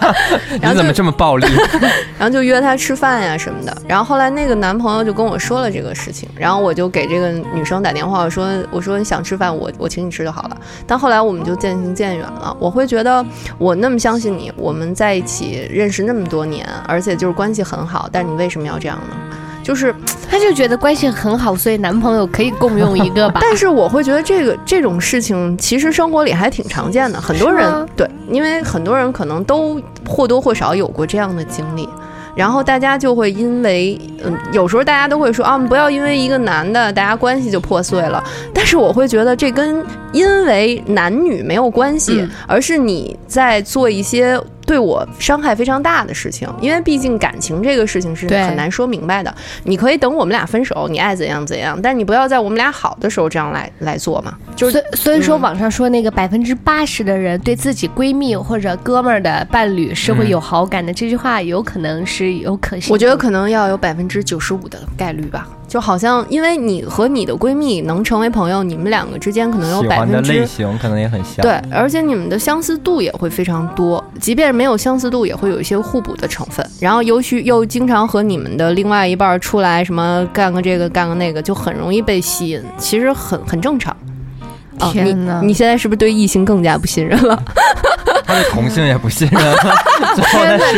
[0.58, 1.46] 你怎么这么暴力？
[2.18, 3.76] 然后就约他吃饭呀什么的。
[3.86, 10.56] 然后后来那个男朋友就跟我说了这个事情，然后我就给这个女生打电话，我说我说你想吃饭，我我请你吃就好了。
[10.86, 12.56] 但后来我们就渐行渐远了。
[12.58, 13.22] 我会觉得
[13.58, 16.46] 我那么相信你，我们在一起认识那么多。
[16.46, 19.16] 年，而且就是关系很好，但你为什么要这样呢？
[19.64, 19.92] 就是，
[20.30, 23.40] 他就觉得关系很好，所以男朋友可以共用一个吧。
[23.42, 31.88] 但是我会觉得这个这种事情其实生活里还挺常见的，很多人对，因为很多人可能都或多或少有过这样的经历，
[32.36, 38.22] 然后大家就会因为，嗯，有时候大家都会说啊，不要因为一个男的，大家关系就破碎了。
[38.54, 44.40] 但是我会觉得这跟因为男女没有关系，而是你在做一些。
[44.66, 49.34] 对我伤害非常大的事情，因为毕竟感情这个事情是很难说明白的。
[49.62, 54.36] 你可以等我们俩分手，你爱怎样怎样，但你不要在我们俩好的时候这样来来做嘛。
[54.56, 62.92] 就是所以说，网上说那个百分之八十的人对自己闺蜜或者哥们儿的伴侣是会有好感的，这句话有可能是有可信。
[62.92, 65.48] 我觉得可能要有百分之九十五的概率吧。
[65.68, 76.64] 就好像，因为你和你的闺蜜能成为朋友，你们两个之间可能有百分之类型可能也很像，对，而且你们的相似度也会非常多，即便是没有相似度，也会有一些互补的成分。
[76.80, 83.94] 然后，尤其又经常和你们的另外一半出来，什么干个这个干个那个，就很容易被吸引，其实很很正常。
[84.92, 85.40] 天哪！
[85.42, 87.42] 你现在是不是对异性更加不信任了？
[88.26, 89.40] 他的同性也不信 任，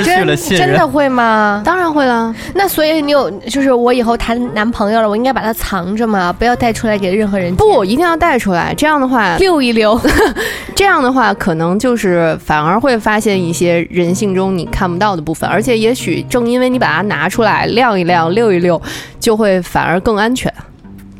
[0.04, 1.62] 真的真真的会吗？
[1.64, 2.34] 当然会了。
[2.54, 6.32] 那所以你有就是我以后谈男朋友了，我应该把他藏着吗？
[6.32, 7.54] 不要带出来给任何人。
[7.56, 8.74] 不，一定要带出来。
[8.74, 9.98] 这样的话 溜一溜，
[10.76, 18.80] 这样的话可能就是反而会发现一些人性中你看不到的部分，而且也许正因为你把它拿出来晾一晾、溜一溜，
[19.18, 20.52] 就会反而更安全。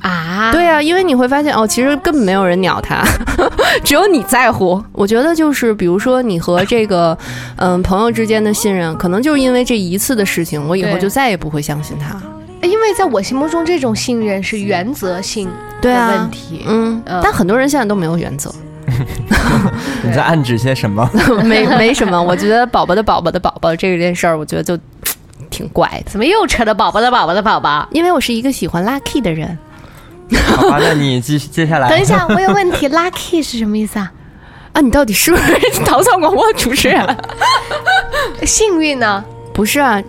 [0.01, 3.03] 啊，对啊，因为你会发现哦，其实根本没有人鸟他，
[3.83, 4.83] 只有你在乎。
[4.93, 7.17] 我觉得就是，比如说你和这个
[7.57, 12.17] 嗯朋友之间的信任，可能就是因为这一次的事情，我以后就再也不会相信他。
[12.67, 15.49] 因为在我心目中，这种信任是原则性
[15.81, 16.65] 的问题。
[16.67, 18.53] 嗯，但很多人现在都没有原则。
[20.03, 21.09] 你在暗指些什么？
[21.45, 22.21] 没没什么。
[22.21, 24.77] 我觉得宝宝的宝宝的宝宝这件事儿，我觉得就
[25.51, 26.11] 挺怪的。
[26.11, 27.87] 怎么又扯到宝宝的宝宝的宝宝？
[27.93, 29.57] 因为我是一个喜欢 lucky 的人。
[30.37, 31.89] 好吧，那你继续接下来。
[31.89, 32.89] 等一下，我有问题。
[32.91, 34.11] Lucky 是什么意思啊？
[34.73, 37.17] 啊，你到底是不是糖蒜广播主持人？
[38.45, 39.25] 幸运呢？
[39.55, 40.01] 不是啊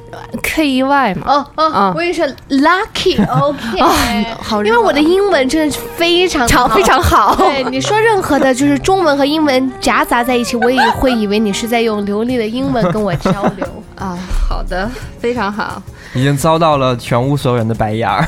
[0.43, 1.23] ，K E Y 嘛。
[1.25, 3.81] 哦哦，我也是 Lucky，OK。
[4.43, 7.35] 好，因为我的英文真的是非常常非常好。
[7.35, 13.65] 对，你说任何的，就是中文和英文夹杂在一起，我也会以为你是在用流利的英文跟我交流。
[13.95, 14.15] 啊，
[14.47, 14.87] 好的，
[15.19, 15.81] 非常好，
[16.13, 18.27] 已经遭到了全屋所有人的白眼儿。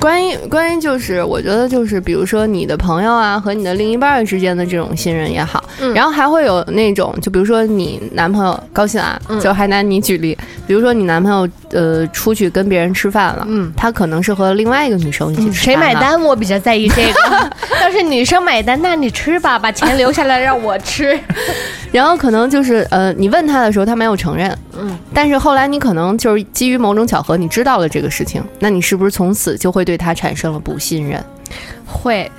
[0.00, 5.64] 关于关于就是，我觉得就是，比如说你的朋友啊和你的另一半之间的这种信任也好，
[5.94, 10.36] 然后还会有那种，就比如说你男朋友高兴啊，就还拿你举例，
[10.66, 16.20] 比如说你男朋友呃出去跟别人吃饭了，嗯，他可能是和另外一个女生一起吃，谁买单？
[16.20, 17.50] 我比较在意这个。
[17.82, 21.18] 要是女生买单，那你吃吧，把钱留下来让我吃。
[21.92, 31.22] 然后可能就是呃，你问他的时候，他没有承认，嗯，但是后来你可能就是基于某种巧合，你知道了这个事情，那你是不是从此就会对他产生了不信任？
[31.86, 32.30] 会，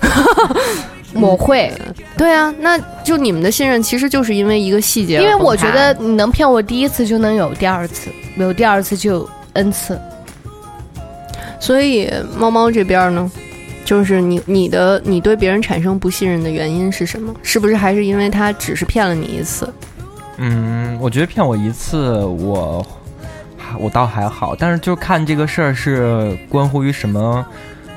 [1.14, 1.72] 我会，
[2.16, 9.98] 对啊，那就你们的信任其实就是因为一个细节，因为我觉得你能骗我第一次，就能有第二次，有第二次就有 n 次，
[11.60, 13.30] 所以猫猫这边呢？
[13.84, 17.34] 就是你，你的，你对别人产生不信任的原因是什么？
[17.42, 19.70] 是不是还是因为他只是骗了你一次？
[20.38, 22.84] 嗯，我觉得骗我一次，我
[23.78, 27.44] 我倒还好，但是就看这个事儿是关乎于什么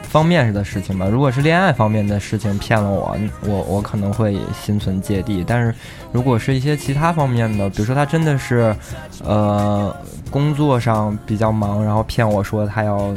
[0.09, 1.07] 方面的事情吧。
[1.07, 5.43] 如果是恋爱方面的事情骗了我，我我可能会心存芥蒂。
[5.45, 5.73] 但是
[6.11, 8.75] 如果是一些其他方面的，比如说他真的是
[9.23, 9.95] 呃
[10.31, 13.13] 工作上比较忙，然后骗我说他要。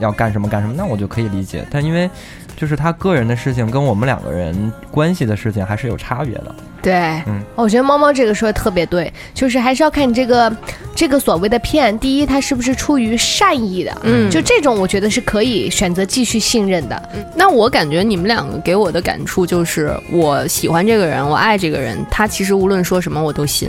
[0.00, 1.64] 要干什么干什么，那我就可以理解。
[1.70, 2.10] 但因为，
[2.54, 6.54] 就是他个人的事情跟我们两个人关系的事情还是有差别的。
[6.86, 6.94] 对，
[7.26, 10.56] 嗯，我觉得猫猫这个说的特别对，就是还是要看你这个
[10.94, 17.10] 这个所谓的骗，第一，他是不是出于善意的，嗯，就这种我觉得是可以选择继续信任的。
[17.34, 23.68] 那我感觉你们两个给我的感触就是，我喜欢这个人，我爱这个人，他其实无论说什么我都信。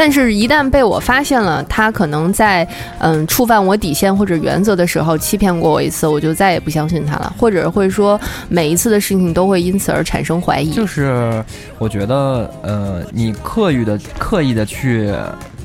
[0.00, 2.66] 但是，一旦被我发现了，他可能在
[3.00, 10.70] 嗯触犯我底线或者原则的时候欺骗过我一次，我就再也不相信他了，或者会说每一次的事情都会因此而产生怀疑。
[10.70, 11.44] 就是
[11.78, 15.12] 我觉得，呃，你刻意的、刻意的去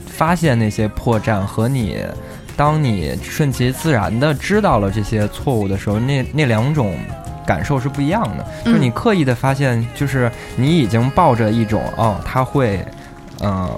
[0.06, 2.04] 发现那些破绽，和你
[2.58, 6.94] 当你顺其自然的知道了这些错误的时候，那那两种
[7.48, 8.46] 感受是不一样的。
[8.66, 12.86] 就是你刻意的发现，就是你已经抱着一种哦，他会，
[13.42, 13.70] 嗯。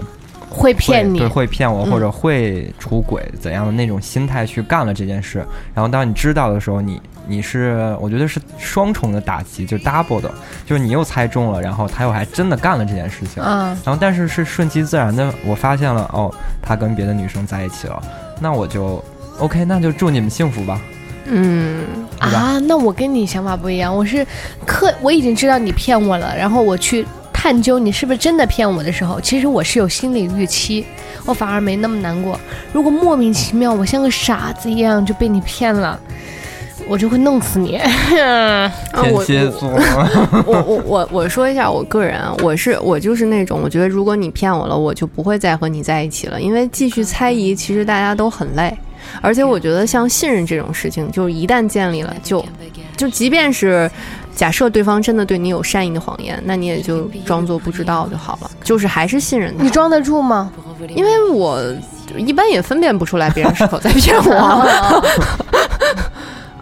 [0.57, 5.45] 会骗你，对，会骗我，或者会出轨怎样的那种心态去干了这件事。
[5.73, 10.29] 然后当你知道的时候，你你是我觉得是双重的打击，就 double 的，
[10.65, 13.41] 就是你又猜中了，然后他又还真的干了这件事情。
[13.43, 13.67] 嗯。
[13.85, 18.01] 然后但是是顺其自然的，我发现了哦，他跟别的女生在一起了，
[18.39, 19.03] 那我就
[19.37, 20.81] OK，那就祝你们幸福吧。
[21.25, 21.85] 嗯。
[22.17, 24.25] 啊，那我跟你想法不一样，我是
[24.65, 27.05] 刻我已经知道你骗我了，然后我去。
[27.47, 30.85] 探究你是不是真的骗我的时候，其实我是有心理预期，
[31.25, 32.37] 我反而没那么难过。
[32.73, 35.97] 如果莫名其妙，我像个傻子一样就被你骗了，
[36.89, 37.79] 我就会弄死你。
[38.11, 39.69] 天蝎座，
[40.45, 48.77] 我我我我说一下我个人，我是我就是那种，我觉得如果你骗我了，我就不会再和你在一起了，因为继续猜疑，其实大家都很累。
[49.21, 52.45] 而且我觉得像信任这种事情，就是一旦建立了，就
[52.97, 53.89] 就即便是。
[54.37, 59.63] 假设对方真的对你有善意的谎言，那你也就装作不知道就好了，就是还是信任他。
[59.63, 60.51] 你装得住吗？
[60.95, 61.59] 因为我
[62.15, 64.65] 一般也分辨不出来别人是否在骗我。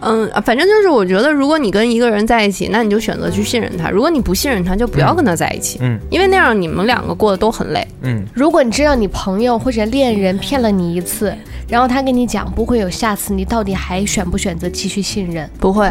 [0.00, 5.78] 嗯，反正就是我觉得，如果你跟一个人在一起，那你就选择去信任他；如果你不信任他，就不要跟他在一起。
[5.82, 7.86] 嗯，因为那样你们两个过得都很累。
[8.02, 11.34] 嗯，如果你知道你朋友或者恋人骗了你一次，
[11.68, 15.50] 然后他跟你讲不会有下次，你到底还选不选择继续信任？
[15.58, 15.90] 不会。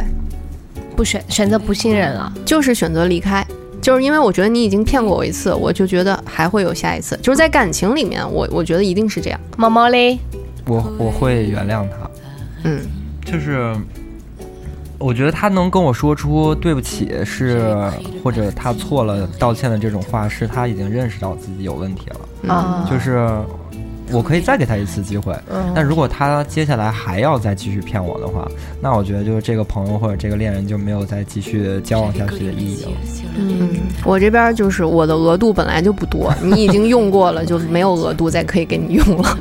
[0.95, 3.45] 不选选择不信任了，就是选择离开，
[3.81, 7.17] 就是因为我觉得你已经骗过我一次，我就觉得还会有下一次。
[7.17, 9.39] 就是在感情里面，我我觉得一定是这样。
[9.57, 10.17] 猫猫嘞，
[10.65, 12.09] 我我会原谅他。
[12.63, 12.81] 嗯，
[13.25, 13.75] 就是
[14.97, 17.75] 我觉得他能跟我说出对不起是
[18.23, 22.53] 或者他错了道歉的这种话，是他已经认识到自己有问题了。
[22.53, 23.29] 啊，就是。
[24.11, 25.35] 我可以再给他一次机会，
[25.73, 28.47] 但如果他接下来还要再继续骗我的话，
[28.79, 32.91] 那我觉得就是这个朋友或者这个恋人就没有再继续交往下去的意义了。
[33.35, 33.69] 嗯，
[34.03, 39.37] 我这边就是我的额度本来就不多，你已经用过了，就没有额度再可以给你用了。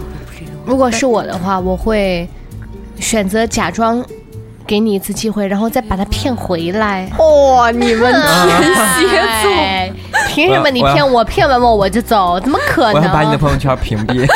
[0.65, 2.27] 如果是我的话，我会
[2.99, 4.05] 选择假装。
[4.67, 7.11] 给你一次机会，然后再把他骗回来。
[7.19, 9.51] 哇，你们天蝎座，
[10.29, 12.41] 凭什么你骗我，骗完我我就走？
[12.41, 13.03] 怎么可能？
[13.03, 14.27] 我要把你的朋友圈屏蔽，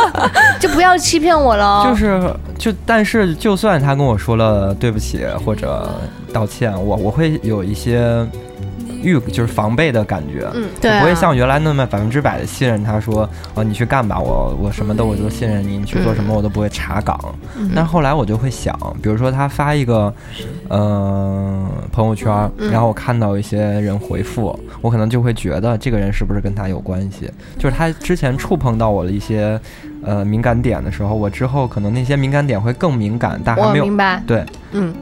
[0.60, 1.84] 就不要欺骗我了。
[1.84, 5.90] 就是，就但是，就算他跟我说了对不起或者
[6.32, 8.26] 道歉，我我会有一些
[9.02, 17.18] 预就是防备的感觉，嗯，对，不会像原来那么百分之百的信任他，说哦你去干吧，我我什么都我都信任你，你去做什么我都不会查岗。
[17.74, 20.12] 但后来我就会想，比如说他发一个
[20.68, 27.30] 嗯朋友圈，然后我看到一些人回复，我可能就会觉得这个人是不是跟他有关系？
[27.58, 29.60] 就是他之前触碰到我的一些
[30.02, 34.94] 呃敏感点的时候，我之后可能那些敏感点会更敏感，但还没有明白对，嗯。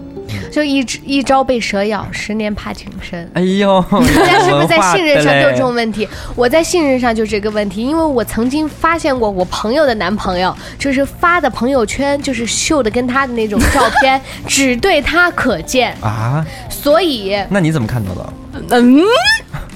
[0.51, 3.29] 就一一朝被蛇咬，十年怕井绳。
[3.35, 6.09] 哎呦， 大家是不是在信任上都有这种问题？
[6.35, 16.45] 我在信任上就这个问题，因为我曾经发现过，我朋友的男朋友就是发的朋友圈，就是秀的跟他的那种照片， 只对他可见啊。
[16.69, 18.33] 所以，那你怎么看到的？
[18.71, 19.03] 嗯。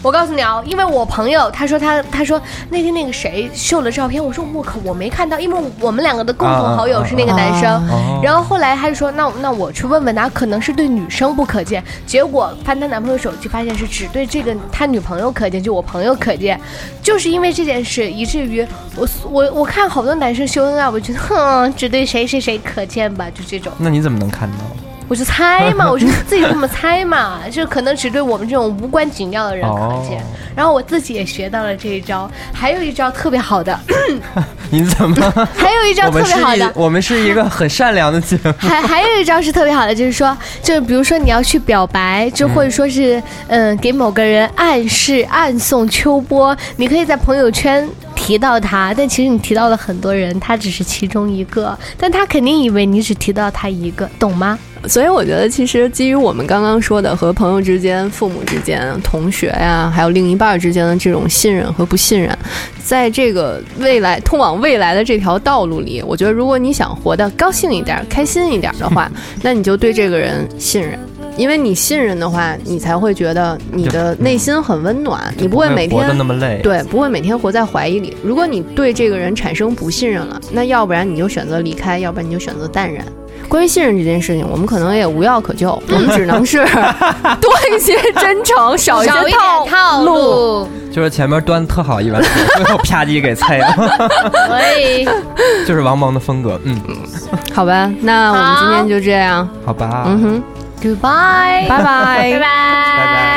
[0.03, 2.41] 我告诉你啊，因为我朋友他说他他说
[2.71, 16.61] 那天那个谁秀了照片，我说我靠我没看到，因为我们两个的共同好友是那个男生，然后后来他就说那那我去问问他，可可能是对女生不可见，结果翻他男朋友手机发现是只对这个他女朋友可见，就我朋友可见，
[17.01, 18.67] 就是因为这件事以至于
[18.97, 23.73] 我我我看好多男生秀恩爱，我觉得哼只对谁谁谁可见吧，就这种。
[23.79, 24.59] 那你怎么能看到？
[25.13, 30.25] 我就猜嘛， 我就自己这么猜嘛，就可能只对我们这种无关紧要的人可见。
[30.57, 33.79] 然后我自己也学到了这一招，还有一招特别好的。
[34.73, 35.31] 你怎么？
[35.55, 36.73] 还有一招特别好的。
[36.75, 38.55] 我们是一个很善良的节目。
[38.57, 54.59] 还还有一招是特别好的，就是说，就比如说你要去表白，就或者说是嗯给某个人暗示、暗送秋波，你可以在朋友圈提到他，但其实你提到了很多人，他只是其中一个，但他肯定以为你只提到他一个，懂吗？
[54.89, 62.37] 所以我觉得，其实基于我们刚刚说的和朋友之间、父母之间、同学呀，还有另一半之间的这种信任和不信任，
[62.85, 69.11] 在这个未来通往未来的这条道路里，我觉得如果你想活得高兴一点、开心一点的话，
[69.43, 70.99] 那你就对这个人信任，
[71.37, 78.17] 因为你信任的话，你才会觉得你的内心很温暖，你不会每天那么累，对，不会每天活在怀疑里。
[78.23, 83.05] 如果你对这个人产生不信任了，那要不然你就选择离开，要不然你就选择淡然。
[83.53, 86.65] 关于信任这件事情，我们可能也无药可救，我们只能是
[87.39, 89.13] 多一些真诚，少一些
[89.69, 90.67] 套路。
[90.91, 94.11] 就是前面端特好一碗水，最后啪叽给菜了。
[94.51, 95.07] 喂，
[95.67, 96.81] 就是王蒙的风格，嗯，
[97.55, 100.43] 好吧，那我们今天就这样，好吧，嗯哼
[100.83, 103.32] ，Goodbye，拜拜，拜拜，拜拜。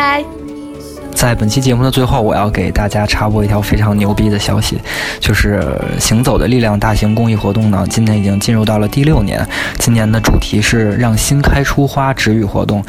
[1.26, 4.80] 在本期节目的最后，我要给大家插播一条非常牛逼的消息，
[5.20, 5.60] 就是
[6.00, 9.44] “行走的力量”大型公益活动呢，今年已经进入到了第六年。
[9.80, 12.86] 今年的主题是“让心开出花”止语活动。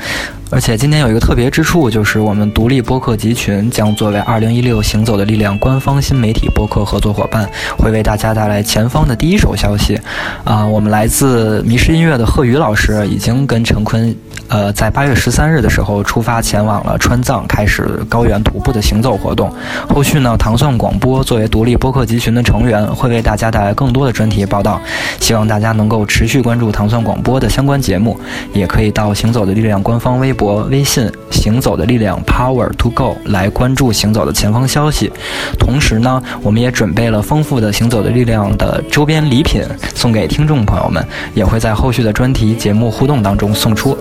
[0.51, 9.99] 而且今年有一个特别之处，就是我们独立播客集群将作为二零一六行走的力量官方新媒体播客合作伙伴，会为大家带来前方的第一手消息。
[10.45, 14.15] 啊，我们来自迷失音乐的贺宇老师已经跟陈坤，
[14.49, 19.53] 呃，在八月十三日的时候出发前往了川藏，开始高原徒步的行走活动。
[19.93, 24.81] 后续呢，糖蒜广播作为独立播客集群的成员，会为大家带来更多的专题报道。
[25.19, 28.17] 希望大家能够持续关注糖蒜广播的相关节目，
[28.53, 30.37] 也可以到行走的力量官方微。
[30.37, 35.11] 博微信行走的力量 Power to Go 来关注行走的前方消息，
[35.59, 39.63] 同时呢，我们也准备了丰富的行走的力量的周边礼品
[39.95, 43.97] 送给听众朋友们，也会在后续的专题节目互动当中送出。